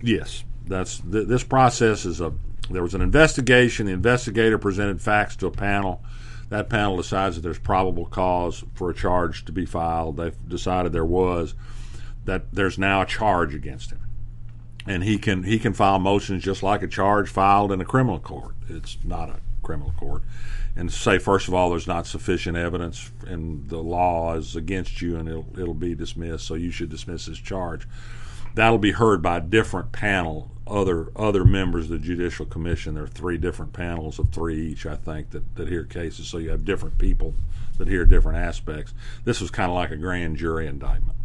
Yes, 0.00 0.42
that's 0.66 0.98
th- 0.98 1.28
this 1.28 1.44
process 1.44 2.04
is 2.04 2.20
a. 2.20 2.32
There 2.70 2.82
was 2.82 2.94
an 2.94 3.02
investigation. 3.02 3.86
The 3.86 3.92
investigator 3.92 4.56
presented 4.56 5.00
facts 5.00 5.36
to 5.36 5.46
a 5.46 5.50
panel. 5.50 6.02
That 6.48 6.68
panel 6.68 6.96
decides 6.96 7.36
that 7.36 7.42
there's 7.42 7.58
probable 7.58 8.06
cause 8.06 8.64
for 8.74 8.90
a 8.90 8.94
charge 8.94 9.44
to 9.46 9.52
be 9.52 9.66
filed. 9.66 10.16
They've 10.16 10.48
decided 10.48 10.92
there 10.92 11.04
was. 11.04 11.54
That 12.24 12.52
there's 12.52 12.78
now 12.78 13.02
a 13.02 13.06
charge 13.06 13.54
against 13.54 13.90
him 13.90 14.02
and 14.86 15.04
he 15.04 15.18
can 15.18 15.44
he 15.44 15.58
can 15.58 15.72
file 15.72 15.98
motions 15.98 16.42
just 16.42 16.62
like 16.62 16.82
a 16.82 16.88
charge 16.88 17.28
filed 17.28 17.72
in 17.72 17.80
a 17.80 17.84
criminal 17.84 18.18
court. 18.18 18.54
It's 18.68 18.98
not 19.04 19.28
a 19.30 19.40
criminal 19.62 19.92
court, 19.96 20.22
and 20.74 20.92
say 20.92 21.18
first 21.18 21.48
of 21.48 21.54
all 21.54 21.70
there's 21.70 21.86
not 21.86 22.06
sufficient 22.06 22.56
evidence 22.56 23.10
and 23.26 23.68
the 23.68 23.78
law 23.78 24.34
is 24.34 24.56
against 24.56 25.00
you 25.00 25.16
and 25.16 25.28
it'll 25.28 25.46
it'll 25.58 25.74
be 25.74 25.94
dismissed. 25.94 26.46
So 26.46 26.54
you 26.54 26.70
should 26.70 26.90
dismiss 26.90 27.26
this 27.26 27.38
charge. 27.38 27.86
That'll 28.54 28.78
be 28.78 28.92
heard 28.92 29.22
by 29.22 29.38
a 29.38 29.40
different 29.40 29.92
panel, 29.92 30.50
other 30.66 31.10
other 31.16 31.44
members 31.44 31.84
of 31.84 31.90
the 31.90 31.98
Judicial 31.98 32.46
Commission. 32.46 32.94
There 32.94 33.04
are 33.04 33.08
three 33.08 33.38
different 33.38 33.72
panels 33.72 34.18
of 34.18 34.30
three 34.30 34.72
each, 34.72 34.84
I 34.86 34.96
think, 34.96 35.30
that, 35.30 35.56
that 35.56 35.68
hear 35.68 35.84
cases. 35.84 36.28
So 36.28 36.38
you 36.38 36.50
have 36.50 36.64
different 36.64 36.98
people 36.98 37.34
that 37.78 37.88
hear 37.88 38.04
different 38.04 38.38
aspects. 38.38 38.92
This 39.24 39.40
was 39.40 39.50
kind 39.50 39.70
of 39.70 39.74
like 39.74 39.90
a 39.90 39.96
grand 39.96 40.36
jury 40.36 40.66
indictment, 40.66 41.18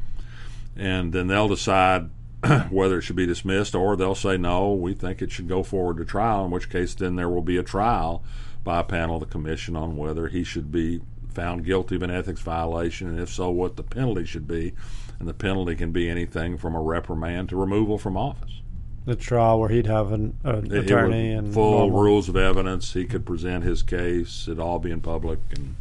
and 0.76 1.12
then 1.12 1.28
they'll 1.28 1.50
decide 1.50 2.10
whether 2.70 3.00
it 3.00 3.02
should 3.02 3.16
be 3.16 3.26
dismissed, 3.26 3.76
or 3.76 3.96
they'll 3.96 4.16
say 4.16 4.38
no, 4.38 4.74
we 4.74 4.94
think 4.94 5.22
it 5.22 5.32
should 5.32 5.48
go 5.48 5.64
forward 5.64 5.98
to 5.98 6.06
trial. 6.06 6.46
In 6.46 6.52
which 6.52 6.70
case, 6.70 6.94
then 6.94 7.16
there 7.16 7.30
will 7.30 7.42
be 7.42 7.58
a 7.58 7.64
trial 7.64 8.24
by 8.64 8.80
a 8.80 8.84
panel 8.84 9.16
of 9.16 9.22
the 9.22 9.26
commission 9.26 9.76
on 9.76 9.98
whether 9.98 10.28
he 10.28 10.44
should 10.44 10.72
be 10.72 11.02
found 11.34 11.66
guilty 11.66 11.96
of 11.96 12.04
an 12.04 12.12
ethics 12.12 12.42
violation, 12.42 13.08
and 13.08 13.20
if 13.20 13.30
so, 13.30 13.50
what 13.50 13.76
the 13.76 13.84
penalty 13.84 14.26
should 14.26 14.48
be. 14.48 14.74
And 15.20 15.28
the 15.28 15.34
penalty 15.34 15.76
can 15.76 15.92
be 15.92 16.10
anything 16.10 16.58
from 16.58 16.76
a 16.76 16.82
reprimand 16.82 17.50
to 17.50 17.58
removal 17.58 17.98
from 17.98 18.18
office. 18.18 18.62
The 19.06 19.16
trial 19.16 19.60
where 19.60 19.70
he'd 19.70 19.88
have 19.88 20.12
an, 20.12 20.38
an 20.44 20.72
attorney 20.72 21.32
and 21.32 21.54
full 21.54 21.80
normal. 21.80 22.02
rules 22.02 22.30
of 22.30 22.36
evidence. 22.36 22.94
He 22.94 23.06
could 23.06 23.26
present 23.26 23.64
his 23.64 23.82
case. 23.82 24.48
It'd 24.48 24.60
all 24.60 24.80
be 24.80 24.92
in 24.92 25.02
public 25.02 25.40
and 25.52 25.76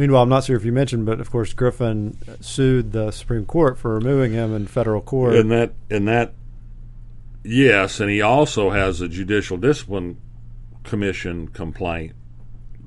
Meanwhile, 0.00 0.22
I'm 0.22 0.28
not 0.30 0.44
sure 0.44 0.56
if 0.56 0.64
you 0.64 0.72
mentioned, 0.72 1.04
but 1.04 1.20
of 1.20 1.30
course 1.30 1.52
Griffin 1.52 2.16
sued 2.40 2.92
the 2.92 3.10
Supreme 3.10 3.44
Court 3.44 3.76
for 3.76 3.92
removing 3.92 4.32
him 4.32 4.56
in 4.56 4.66
federal 4.66 5.02
court. 5.02 5.34
And 5.34 5.50
that, 5.50 5.74
and 5.90 6.08
that, 6.08 6.32
yes, 7.44 8.00
and 8.00 8.08
he 8.08 8.22
also 8.22 8.70
has 8.70 9.02
a 9.02 9.08
judicial 9.08 9.58
discipline 9.58 10.16
commission 10.84 11.48
complaint 11.48 12.14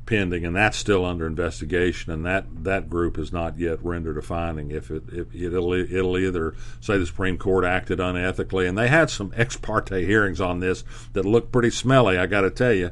pending, 0.06 0.46
and 0.46 0.56
that's 0.56 0.78
still 0.78 1.06
under 1.06 1.26
investigation. 1.26 2.12
And 2.12 2.26
that, 2.26 2.46
that 2.64 2.90
group 2.90 3.18
has 3.18 3.32
not 3.32 3.58
yet 3.58 3.84
rendered 3.84 4.18
a 4.18 4.22
finding. 4.22 4.72
If 4.72 4.92
it, 4.92 5.04
if 5.12 5.34
it'll, 5.34 5.74
it'll 5.74 6.18
either 6.18 6.56
say 6.80 6.98
the 6.98 7.06
Supreme 7.06 7.38
Court 7.38 7.66
acted 7.66 8.00
unethically, 8.00 8.68
and 8.68 8.78
they 8.78 8.88
had 8.88 9.10
some 9.10 9.34
ex 9.36 9.58
parte 9.58 10.06
hearings 10.06 10.42
on 10.42 10.60
this 10.60 10.84
that 11.14 11.26
looked 11.26 11.52
pretty 11.52 11.70
smelly. 11.70 12.18
I 12.18 12.26
got 12.26 12.42
to 12.42 12.52
tell 12.52 12.74
you 12.74 12.92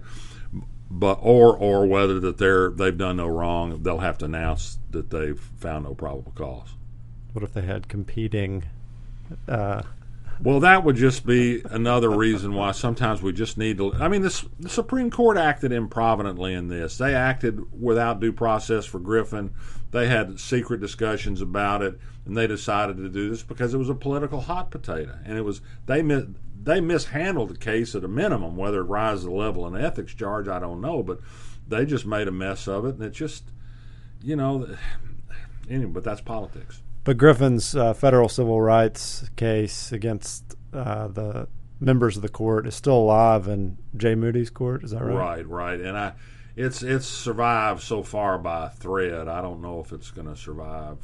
but 0.92 1.20
or 1.22 1.56
or 1.58 1.86
whether 1.86 2.20
that 2.20 2.38
they're 2.38 2.70
they've 2.70 2.98
done 2.98 3.18
no 3.18 3.28
wrong, 3.28 3.82
they'll 3.82 4.00
have 4.00 4.18
to 4.20 4.26
announce 4.26 4.78
that 4.92 5.10
they've 5.10 5.40
found 5.58 5.86
no 5.86 5.96
probable 5.96 6.34
cause. 6.36 6.76
What 7.34 7.44
if 7.44 7.54
they 7.54 7.62
had 7.62 7.88
competing? 7.88 8.66
Uh, 9.48 9.84
well, 10.44 10.60
that 10.62 10.84
would 10.84 10.96
just 10.96 11.26
be 11.26 11.62
another 11.70 12.10
reason 12.10 12.54
why 12.54 12.72
sometimes 12.72 13.22
we 13.22 13.32
just 13.32 13.58
need 13.58 13.78
to. 13.78 13.94
I 13.94 14.08
mean, 14.08 14.24
this 14.24 14.44
the 14.60 14.70
Supreme 14.70 15.12
Court 15.12 15.38
acted 15.38 15.72
improvidently 15.72 16.54
in 16.54 16.68
this. 16.68 16.98
They 16.98 17.14
acted 17.14 17.80
without 17.80 18.20
due 18.20 18.34
process 18.34 18.86
for 18.86 19.00
Griffin. 19.00 19.54
They 19.92 20.08
had 20.08 20.40
secret 20.40 20.82
discussions 20.82 21.42
about 21.42 21.84
it, 21.84 22.00
and 22.26 22.36
they 22.36 22.48
decided 22.48 22.98
to 22.98 23.10
do 23.10 23.30
this 23.30 23.44
because 23.44 23.74
it 23.74 23.78
was 23.78 23.90
a 23.90 23.96
political 23.96 24.42
hot 24.42 24.72
potato, 24.72 25.20
and 25.26 25.38
it 25.38 25.44
was 25.44 25.62
they 25.86 26.02
they 26.64 26.82
mishandled 26.82 27.50
the 27.50 27.58
case 27.58 27.94
at 27.94 28.04
a 28.04 28.08
minimum. 28.08 28.56
Whether 28.56 28.80
it 28.80 28.86
rises 28.86 29.26
to 29.26 29.30
the 29.30 29.36
level 29.36 29.66
of 29.66 29.76
an 29.76 29.84
ethics 29.84 30.16
charge, 30.16 30.48
I 30.48 30.60
don't 30.60 30.82
know, 30.82 31.04
but 31.04 31.20
they 31.68 31.86
just 31.86 32.06
made 32.06 32.28
a 32.28 32.32
mess 32.32 32.68
of 32.68 32.86
it, 32.86 32.96
and 32.96 33.04
it 33.04 33.12
just, 33.12 33.44
you 34.24 34.36
know, 34.36 34.76
anyway. 35.70 35.92
But 35.92 36.04
that's 36.04 36.22
politics. 36.22 36.82
But 37.04 37.18
Griffin's 37.18 37.76
uh, 37.76 37.94
federal 37.94 38.30
civil 38.30 38.62
rights 38.62 39.30
case 39.36 39.92
against 39.92 40.56
uh, 40.72 41.08
the 41.08 41.48
members 41.80 42.16
of 42.16 42.22
the 42.22 42.30
court 42.30 42.68
is 42.68 42.76
still 42.76 42.98
alive 42.98 43.48
in 43.48 43.78
Jay 43.98 44.14
Moody's 44.14 44.52
court. 44.52 44.84
Is 44.84 44.92
that 44.92 45.04
right? 45.04 45.16
Right, 45.16 45.48
right. 45.48 45.80
And 45.80 45.98
I, 45.98 46.14
it's 46.56 46.84
it's 46.84 47.08
survived 47.08 47.82
so 47.82 48.04
far 48.04 48.38
by 48.38 48.68
a 48.68 48.70
thread. 48.70 49.28
I 49.28 49.42
don't 49.42 49.62
know 49.62 49.80
if 49.80 49.92
it's 49.92 50.12
going 50.12 50.28
to 50.28 50.36
survive 50.36 51.00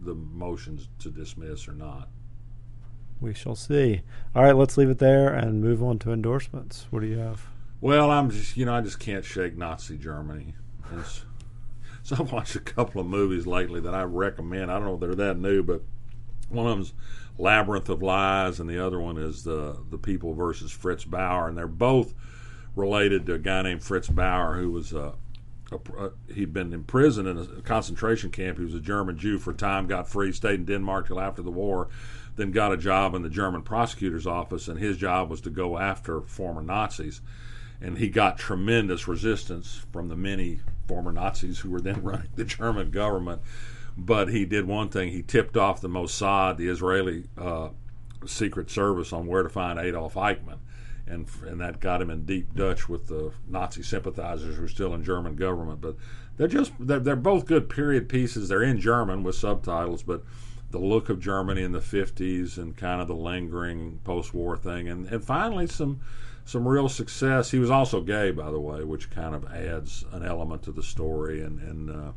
the 0.00 0.14
motions 0.14 0.88
to 1.00 1.10
dismiss 1.10 1.68
or 1.68 1.72
not 1.72 2.08
we 3.20 3.34
shall 3.34 3.54
see. 3.54 4.02
All 4.34 4.42
right, 4.42 4.56
let's 4.56 4.76
leave 4.76 4.90
it 4.90 4.98
there 4.98 5.28
and 5.32 5.62
move 5.62 5.82
on 5.82 5.98
to 6.00 6.12
endorsements. 6.12 6.86
What 6.90 7.00
do 7.00 7.06
you 7.06 7.18
have? 7.18 7.46
Well, 7.80 8.10
I'm 8.10 8.30
just 8.30 8.56
you 8.56 8.64
know 8.64 8.74
I 8.74 8.80
just 8.80 8.98
can't 8.98 9.24
shake 9.24 9.56
Nazi 9.56 9.98
Germany. 9.98 10.54
It's, 10.96 11.24
so 12.08 12.16
I've 12.18 12.32
watched 12.32 12.56
a 12.56 12.60
couple 12.60 13.02
of 13.02 13.06
movies 13.06 13.46
lately 13.46 13.80
that 13.80 13.94
I 13.94 14.02
recommend. 14.02 14.70
I 14.70 14.78
don't 14.78 14.86
know 14.86 14.94
if 14.94 15.00
they're 15.00 15.26
that 15.26 15.38
new, 15.38 15.62
but 15.62 15.82
one 16.48 16.66
of 16.66 16.72
them's 16.72 16.94
Labyrinth 17.36 17.90
of 17.90 18.02
Lies, 18.02 18.58
and 18.60 18.68
the 18.68 18.84
other 18.84 18.98
one 18.98 19.18
is 19.18 19.44
the 19.44 19.76
the 19.90 19.98
People 19.98 20.32
versus 20.32 20.72
Fritz 20.72 21.04
Bauer, 21.04 21.48
and 21.48 21.58
they're 21.58 21.68
both 21.68 22.14
related 22.74 23.26
to 23.26 23.34
a 23.34 23.38
guy 23.38 23.60
named 23.60 23.82
Fritz 23.82 24.08
Bauer 24.08 24.56
who 24.56 24.70
was 24.70 24.94
uh, 24.94 25.12
a, 25.70 25.74
a, 25.74 25.78
a, 25.78 26.06
uh, 26.06 26.10
he'd 26.32 26.54
been 26.54 26.72
in 26.72 26.84
prison 26.84 27.26
in 27.26 27.36
a 27.36 27.60
concentration 27.60 28.30
camp. 28.30 28.56
He 28.56 28.64
was 28.64 28.74
a 28.74 28.80
German 28.80 29.18
Jew 29.18 29.38
for 29.38 29.52
time, 29.52 29.86
got 29.86 30.08
free, 30.08 30.32
stayed 30.32 30.60
in 30.60 30.64
Denmark 30.64 31.08
till 31.08 31.20
after 31.20 31.42
the 31.42 31.50
war, 31.50 31.88
then 32.36 32.52
got 32.52 32.72
a 32.72 32.78
job 32.78 33.14
in 33.14 33.20
the 33.20 33.28
German 33.28 33.60
prosecutor's 33.60 34.26
office, 34.26 34.66
and 34.66 34.78
his 34.78 34.96
job 34.96 35.28
was 35.28 35.42
to 35.42 35.50
go 35.50 35.76
after 35.76 36.22
former 36.22 36.62
Nazis. 36.62 37.20
And 37.82 37.98
he 37.98 38.08
got 38.08 38.38
tremendous 38.38 39.06
resistance 39.06 39.84
from 39.92 40.08
the 40.08 40.16
many 40.16 40.60
former 40.88 41.12
Nazis 41.12 41.60
who 41.60 41.70
were 41.70 41.80
then 41.80 42.02
running 42.02 42.30
the 42.34 42.44
German 42.44 42.90
government. 42.90 43.42
But 43.96 44.28
he 44.28 44.44
did 44.44 44.66
one 44.66 44.88
thing: 44.88 45.10
he 45.10 45.22
tipped 45.22 45.56
off 45.56 45.80
the 45.80 45.88
Mossad, 45.88 46.56
the 46.56 46.68
Israeli 46.68 47.24
uh, 47.36 47.70
secret 48.26 48.70
service, 48.70 49.12
on 49.12 49.26
where 49.26 49.42
to 49.42 49.48
find 49.48 49.78
Adolf 49.78 50.14
Eichmann, 50.14 50.58
and 51.06 51.28
and 51.46 51.60
that 51.60 51.80
got 51.80 52.00
him 52.00 52.10
in 52.10 52.24
deep 52.24 52.54
Dutch 52.54 52.88
with 52.88 53.08
the 53.08 53.32
Nazi 53.48 53.82
sympathizers 53.82 54.56
who 54.56 54.62
were 54.62 54.68
still 54.68 54.94
in 54.94 55.02
German 55.04 55.34
government. 55.34 55.80
But 55.80 55.96
they're 56.36 56.46
just 56.48 56.72
they're, 56.78 57.00
they're 57.00 57.16
both 57.16 57.46
good 57.46 57.68
period 57.68 58.08
pieces. 58.08 58.48
They're 58.48 58.62
in 58.62 58.80
German 58.80 59.24
with 59.24 59.34
subtitles, 59.34 60.04
but 60.04 60.22
the 60.70 60.78
look 60.78 61.08
of 61.08 61.20
Germany 61.20 61.62
in 61.62 61.72
the 61.72 61.80
50s 61.80 62.58
and 62.58 62.76
kind 62.76 63.00
of 63.00 63.08
the 63.08 63.14
lingering 63.14 64.00
post-war 64.04 64.56
thing, 64.56 64.88
and 64.88 65.06
and 65.06 65.24
finally 65.24 65.66
some 65.66 66.00
some 66.44 66.66
real 66.66 66.88
success. 66.88 67.50
He 67.50 67.58
was 67.58 67.70
also 67.70 68.00
gay, 68.00 68.30
by 68.30 68.50
the 68.50 68.60
way, 68.60 68.82
which 68.82 69.10
kind 69.10 69.34
of 69.34 69.44
adds 69.52 70.04
an 70.12 70.24
element 70.24 70.62
to 70.64 70.72
the 70.72 70.82
story, 70.82 71.42
and 71.42 71.60
and 71.60 71.90
uh, 71.90 72.12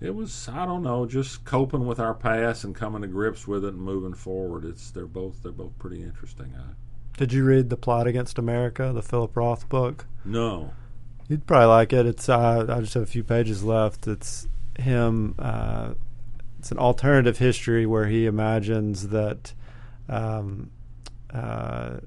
it 0.00 0.14
was 0.14 0.48
I 0.48 0.64
don't 0.66 0.82
know, 0.82 1.06
just 1.06 1.44
coping 1.44 1.86
with 1.86 2.00
our 2.00 2.14
past 2.14 2.64
and 2.64 2.74
coming 2.74 3.02
to 3.02 3.08
grips 3.08 3.46
with 3.46 3.64
it 3.64 3.74
and 3.74 3.82
moving 3.82 4.14
forward. 4.14 4.64
It's 4.64 4.90
they're 4.90 5.06
both 5.06 5.42
they're 5.42 5.52
both 5.52 5.78
pretty 5.78 6.02
interesting. 6.02 6.54
I, 6.56 6.74
Did 7.16 7.32
you 7.32 7.44
read 7.44 7.70
the 7.70 7.76
Plot 7.76 8.06
Against 8.06 8.38
America, 8.38 8.92
the 8.92 9.02
Philip 9.02 9.36
Roth 9.36 9.68
book? 9.68 10.06
No. 10.24 10.72
You'd 11.28 11.46
probably 11.46 11.68
like 11.68 11.92
it. 11.92 12.06
It's 12.06 12.28
uh, 12.28 12.66
I 12.68 12.80
just 12.80 12.94
have 12.94 13.02
a 13.02 13.06
few 13.06 13.24
pages 13.24 13.64
left. 13.64 14.06
It's 14.06 14.46
him 14.78 15.34
uh, 15.38 15.94
it's 16.64 16.70
an 16.70 16.78
alternative 16.78 17.36
history 17.36 17.84
where 17.84 18.06
he 18.06 18.24
imagines 18.24 19.08
that 19.08 19.52
um, 20.08 20.70
uh, 21.30 21.98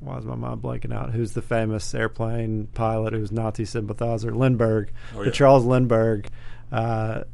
why 0.00 0.16
is 0.16 0.24
my 0.24 0.34
mind 0.34 0.62
blanking 0.62 0.94
out? 0.94 1.10
Who's 1.10 1.32
the 1.32 1.42
famous 1.42 1.94
airplane 1.94 2.68
pilot 2.68 3.12
who's 3.12 3.30
Nazi 3.30 3.66
sympathizer? 3.66 4.34
Lindbergh. 4.34 4.90
Oh, 5.14 5.24
yeah. 5.24 5.30
Charles 5.30 5.66
Lindbergh 5.66 6.26
uh, 6.72 7.24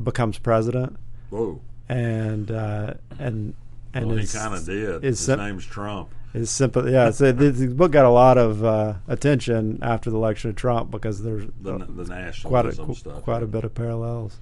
becomes 0.00 0.38
president. 0.38 0.96
Whoa. 1.30 1.60
And 1.88 2.52
uh, 2.52 2.94
and 3.18 3.54
and 3.92 4.06
well, 4.06 4.16
his, 4.16 4.32
he 4.32 4.38
kind 4.38 4.54
of 4.54 4.64
did. 4.64 5.02
His, 5.02 5.26
his 5.26 5.36
name's 5.36 5.66
Trump. 5.66 6.10
His 6.32 6.52
sympathy, 6.52 6.92
yeah. 6.92 7.10
So 7.10 7.32
this 7.32 7.72
book 7.72 7.90
got 7.90 8.04
a 8.04 8.10
lot 8.10 8.38
of 8.38 8.64
uh, 8.64 8.94
attention 9.08 9.80
after 9.82 10.10
the 10.10 10.18
election 10.18 10.50
of 10.50 10.56
Trump 10.56 10.92
because 10.92 11.20
there's 11.24 11.46
the, 11.60 11.78
the 11.78 12.32
quite 12.44 12.66
a, 12.66 12.94
stuff. 12.94 13.24
quite 13.24 13.42
a 13.42 13.48
bit 13.48 13.64
of 13.64 13.74
parallels. 13.74 14.38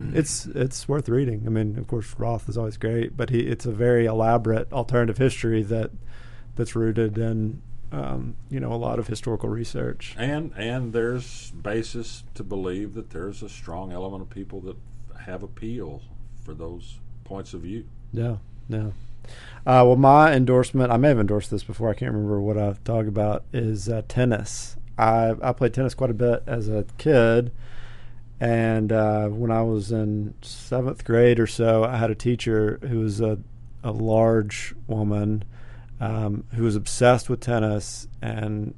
It's 0.00 0.46
it's 0.46 0.88
worth 0.88 1.08
reading. 1.08 1.44
I 1.46 1.50
mean, 1.50 1.78
of 1.78 1.86
course, 1.86 2.14
Roth 2.18 2.48
is 2.48 2.58
always 2.58 2.76
great, 2.76 3.16
but 3.16 3.30
he 3.30 3.40
it's 3.40 3.66
a 3.66 3.72
very 3.72 4.06
elaborate 4.06 4.72
alternative 4.72 5.18
history 5.18 5.62
that 5.62 5.90
that's 6.56 6.74
rooted 6.74 7.18
in 7.18 7.62
um, 7.92 8.36
you 8.50 8.60
know 8.60 8.72
a 8.72 8.76
lot 8.76 8.98
of 8.98 9.06
historical 9.06 9.48
research. 9.48 10.14
And 10.18 10.52
and 10.56 10.92
there's 10.92 11.50
basis 11.52 12.24
to 12.34 12.42
believe 12.42 12.94
that 12.94 13.10
there's 13.10 13.42
a 13.42 13.48
strong 13.48 13.92
element 13.92 14.22
of 14.22 14.30
people 14.30 14.60
that 14.62 14.76
have 15.26 15.42
appeal 15.42 16.02
for 16.44 16.54
those 16.54 16.98
points 17.24 17.54
of 17.54 17.62
view. 17.62 17.84
Yeah, 18.12 18.36
yeah. 18.68 18.90
Uh, 19.66 19.82
well, 19.86 19.96
my 19.96 20.34
endorsement, 20.34 20.92
I 20.92 20.98
may 20.98 21.08
have 21.08 21.18
endorsed 21.18 21.50
this 21.50 21.64
before. 21.64 21.88
I 21.88 21.94
can't 21.94 22.12
remember 22.12 22.40
what 22.40 22.58
I 22.58 22.74
talked 22.84 23.08
about. 23.08 23.44
Is 23.52 23.88
uh, 23.88 24.02
tennis. 24.08 24.76
I 24.98 25.34
I 25.42 25.52
played 25.52 25.72
tennis 25.72 25.94
quite 25.94 26.10
a 26.10 26.14
bit 26.14 26.42
as 26.46 26.68
a 26.68 26.84
kid, 26.98 27.52
and 28.44 28.92
uh, 28.92 29.28
when 29.28 29.50
I 29.50 29.62
was 29.62 29.90
in 29.90 30.34
seventh 30.42 31.02
grade 31.02 31.40
or 31.40 31.46
so, 31.46 31.82
I 31.82 31.96
had 31.96 32.10
a 32.10 32.14
teacher 32.14 32.78
who 32.82 33.00
was 33.00 33.18
a 33.22 33.38
a 33.82 33.90
large 33.90 34.74
woman 34.86 35.44
um, 35.98 36.44
who 36.52 36.64
was 36.64 36.76
obsessed 36.76 37.30
with 37.30 37.40
tennis 37.40 38.06
and 38.20 38.74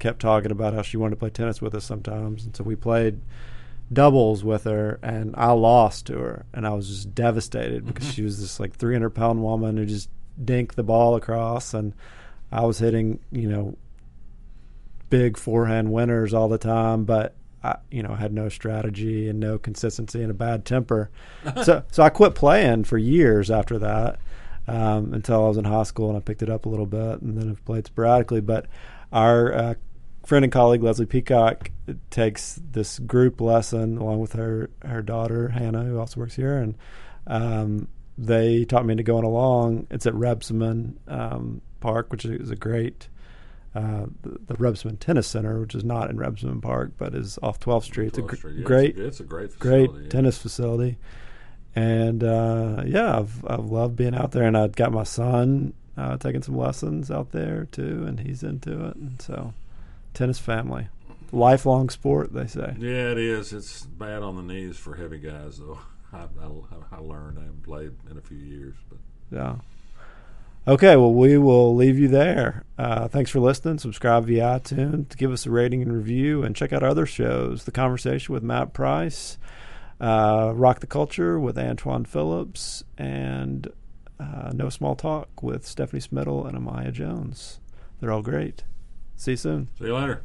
kept 0.00 0.20
talking 0.20 0.50
about 0.50 0.74
how 0.74 0.82
she 0.82 0.96
wanted 0.96 1.10
to 1.10 1.20
play 1.20 1.30
tennis 1.30 1.62
with 1.62 1.74
us 1.76 1.84
sometimes. 1.84 2.44
And 2.44 2.56
so 2.56 2.64
we 2.64 2.74
played 2.74 3.20
doubles 3.92 4.42
with 4.42 4.64
her, 4.64 4.98
and 5.04 5.36
I 5.36 5.52
lost 5.52 6.06
to 6.06 6.18
her, 6.18 6.46
and 6.52 6.66
I 6.66 6.70
was 6.70 6.88
just 6.88 7.14
devastated 7.14 7.86
because 7.86 8.12
she 8.12 8.22
was 8.22 8.40
this 8.40 8.58
like 8.58 8.74
300 8.74 9.10
pound 9.10 9.40
woman 9.40 9.76
who 9.76 9.86
just 9.86 10.10
dinked 10.42 10.74
the 10.74 10.82
ball 10.82 11.14
across, 11.14 11.74
and 11.74 11.94
I 12.50 12.64
was 12.64 12.80
hitting, 12.80 13.20
you 13.30 13.48
know, 13.48 13.76
big 15.10 15.36
forehand 15.36 15.92
winners 15.92 16.34
all 16.34 16.48
the 16.48 16.58
time, 16.58 17.04
but 17.04 17.36
I, 17.66 17.78
you 17.90 18.02
know, 18.02 18.14
had 18.14 18.32
no 18.32 18.48
strategy 18.48 19.28
and 19.28 19.40
no 19.40 19.58
consistency 19.58 20.22
and 20.22 20.30
a 20.30 20.34
bad 20.34 20.64
temper. 20.64 21.10
so, 21.64 21.82
so 21.90 22.02
I 22.02 22.10
quit 22.10 22.34
playing 22.34 22.84
for 22.84 22.98
years 22.98 23.50
after 23.50 23.78
that 23.78 24.18
um, 24.68 25.12
until 25.12 25.44
I 25.44 25.48
was 25.48 25.56
in 25.56 25.64
high 25.64 25.84
school, 25.84 26.08
and 26.08 26.16
I 26.16 26.20
picked 26.20 26.42
it 26.42 26.50
up 26.50 26.66
a 26.66 26.68
little 26.68 26.86
bit, 26.86 27.22
and 27.22 27.36
then 27.36 27.50
I've 27.50 27.64
played 27.64 27.86
sporadically. 27.86 28.40
But 28.40 28.66
our 29.12 29.52
uh, 29.52 29.74
friend 30.24 30.44
and 30.44 30.52
colleague 30.52 30.82
Leslie 30.82 31.06
Peacock 31.06 31.70
takes 32.10 32.60
this 32.72 32.98
group 32.98 33.40
lesson 33.40 33.98
along 33.98 34.20
with 34.20 34.32
her 34.34 34.70
her 34.84 35.02
daughter 35.02 35.48
Hannah, 35.48 35.84
who 35.84 35.98
also 35.98 36.20
works 36.20 36.36
here, 36.36 36.58
and 36.58 36.76
um, 37.26 37.88
they 38.18 38.64
taught 38.64 38.86
me 38.86 38.92
into 38.92 39.04
going 39.04 39.24
along. 39.24 39.86
It's 39.90 40.06
at 40.06 40.14
Rebsamen 40.14 40.94
um, 41.08 41.62
Park, 41.80 42.10
which 42.10 42.24
is 42.24 42.50
a 42.50 42.56
great. 42.56 43.08
Uh, 43.76 44.06
the, 44.22 44.38
the 44.46 44.54
Rebsamen 44.54 44.98
Tennis 44.98 45.26
Center, 45.26 45.60
which 45.60 45.74
is 45.74 45.84
not 45.84 46.08
in 46.08 46.16
Rebsamen 46.16 46.62
Park, 46.62 46.92
but 46.96 47.14
is 47.14 47.38
off 47.42 47.60
12th 47.60 47.84
Street. 47.84 48.14
12th 48.14 48.24
it's 48.24 48.32
a 48.32 48.36
Street. 48.36 48.56
Yeah, 48.56 48.64
great, 48.64 48.90
it's 48.90 48.98
a, 48.98 49.06
it's 49.06 49.20
a 49.20 49.24
great, 49.24 49.52
facility, 49.52 49.86
great 49.88 50.02
yeah. 50.04 50.08
tennis 50.08 50.38
facility. 50.38 50.96
And 51.74 52.24
uh, 52.24 52.84
yeah, 52.86 53.18
I've 53.18 53.44
I've 53.46 53.66
loved 53.66 53.96
being 53.96 54.14
out 54.14 54.32
there, 54.32 54.44
and 54.44 54.56
I've 54.56 54.74
got 54.74 54.92
my 54.92 55.02
son 55.02 55.74
uh, 55.96 56.16
taking 56.16 56.42
some 56.42 56.56
lessons 56.56 57.10
out 57.10 57.32
there 57.32 57.68
too, 57.70 58.04
and 58.06 58.20
he's 58.20 58.42
into 58.42 58.86
it. 58.86 58.96
And 58.96 59.20
so, 59.20 59.52
tennis 60.14 60.38
family, 60.38 60.88
lifelong 61.32 61.90
sport, 61.90 62.32
they 62.32 62.46
say. 62.46 62.74
Yeah, 62.78 63.10
it 63.10 63.18
is. 63.18 63.52
It's 63.52 63.82
bad 63.84 64.22
on 64.22 64.36
the 64.36 64.42
knees 64.42 64.78
for 64.78 64.94
heavy 64.94 65.18
guys, 65.18 65.58
though. 65.58 65.78
I, 66.14 66.20
I, 66.40 66.96
I 66.96 66.98
learned. 67.00 67.38
I 67.38 67.42
haven't 67.42 67.62
played 67.62 67.92
in 68.10 68.16
a 68.16 68.22
few 68.22 68.38
years, 68.38 68.74
but 68.88 68.98
Yeah. 69.30 69.56
Okay, 70.68 70.96
well, 70.96 71.14
we 71.14 71.38
will 71.38 71.76
leave 71.76 71.96
you 71.96 72.08
there. 72.08 72.64
Uh, 72.76 73.06
thanks 73.06 73.30
for 73.30 73.38
listening. 73.38 73.78
Subscribe 73.78 74.26
via 74.26 74.42
iTunes. 74.58 75.16
Give 75.16 75.30
us 75.30 75.46
a 75.46 75.50
rating 75.50 75.80
and 75.80 75.92
review, 75.92 76.42
and 76.42 76.56
check 76.56 76.72
out 76.72 76.82
our 76.82 76.88
other 76.88 77.06
shows. 77.06 77.64
The 77.64 77.70
Conversation 77.70 78.34
with 78.34 78.42
Matt 78.42 78.72
Price, 78.72 79.38
uh, 80.00 80.50
Rock 80.56 80.80
the 80.80 80.88
Culture 80.88 81.38
with 81.38 81.56
Antoine 81.56 82.04
Phillips, 82.04 82.82
and 82.98 83.68
uh, 84.18 84.50
No 84.54 84.68
Small 84.68 84.96
Talk 84.96 85.40
with 85.40 85.64
Stephanie 85.64 86.02
Smittle 86.02 86.48
and 86.48 86.58
Amaya 86.58 86.92
Jones. 86.92 87.60
They're 88.00 88.10
all 88.10 88.22
great. 88.22 88.64
See 89.14 89.32
you 89.32 89.36
soon. 89.36 89.68
see 89.78 89.86
you 89.86 89.94
later. 89.94 90.24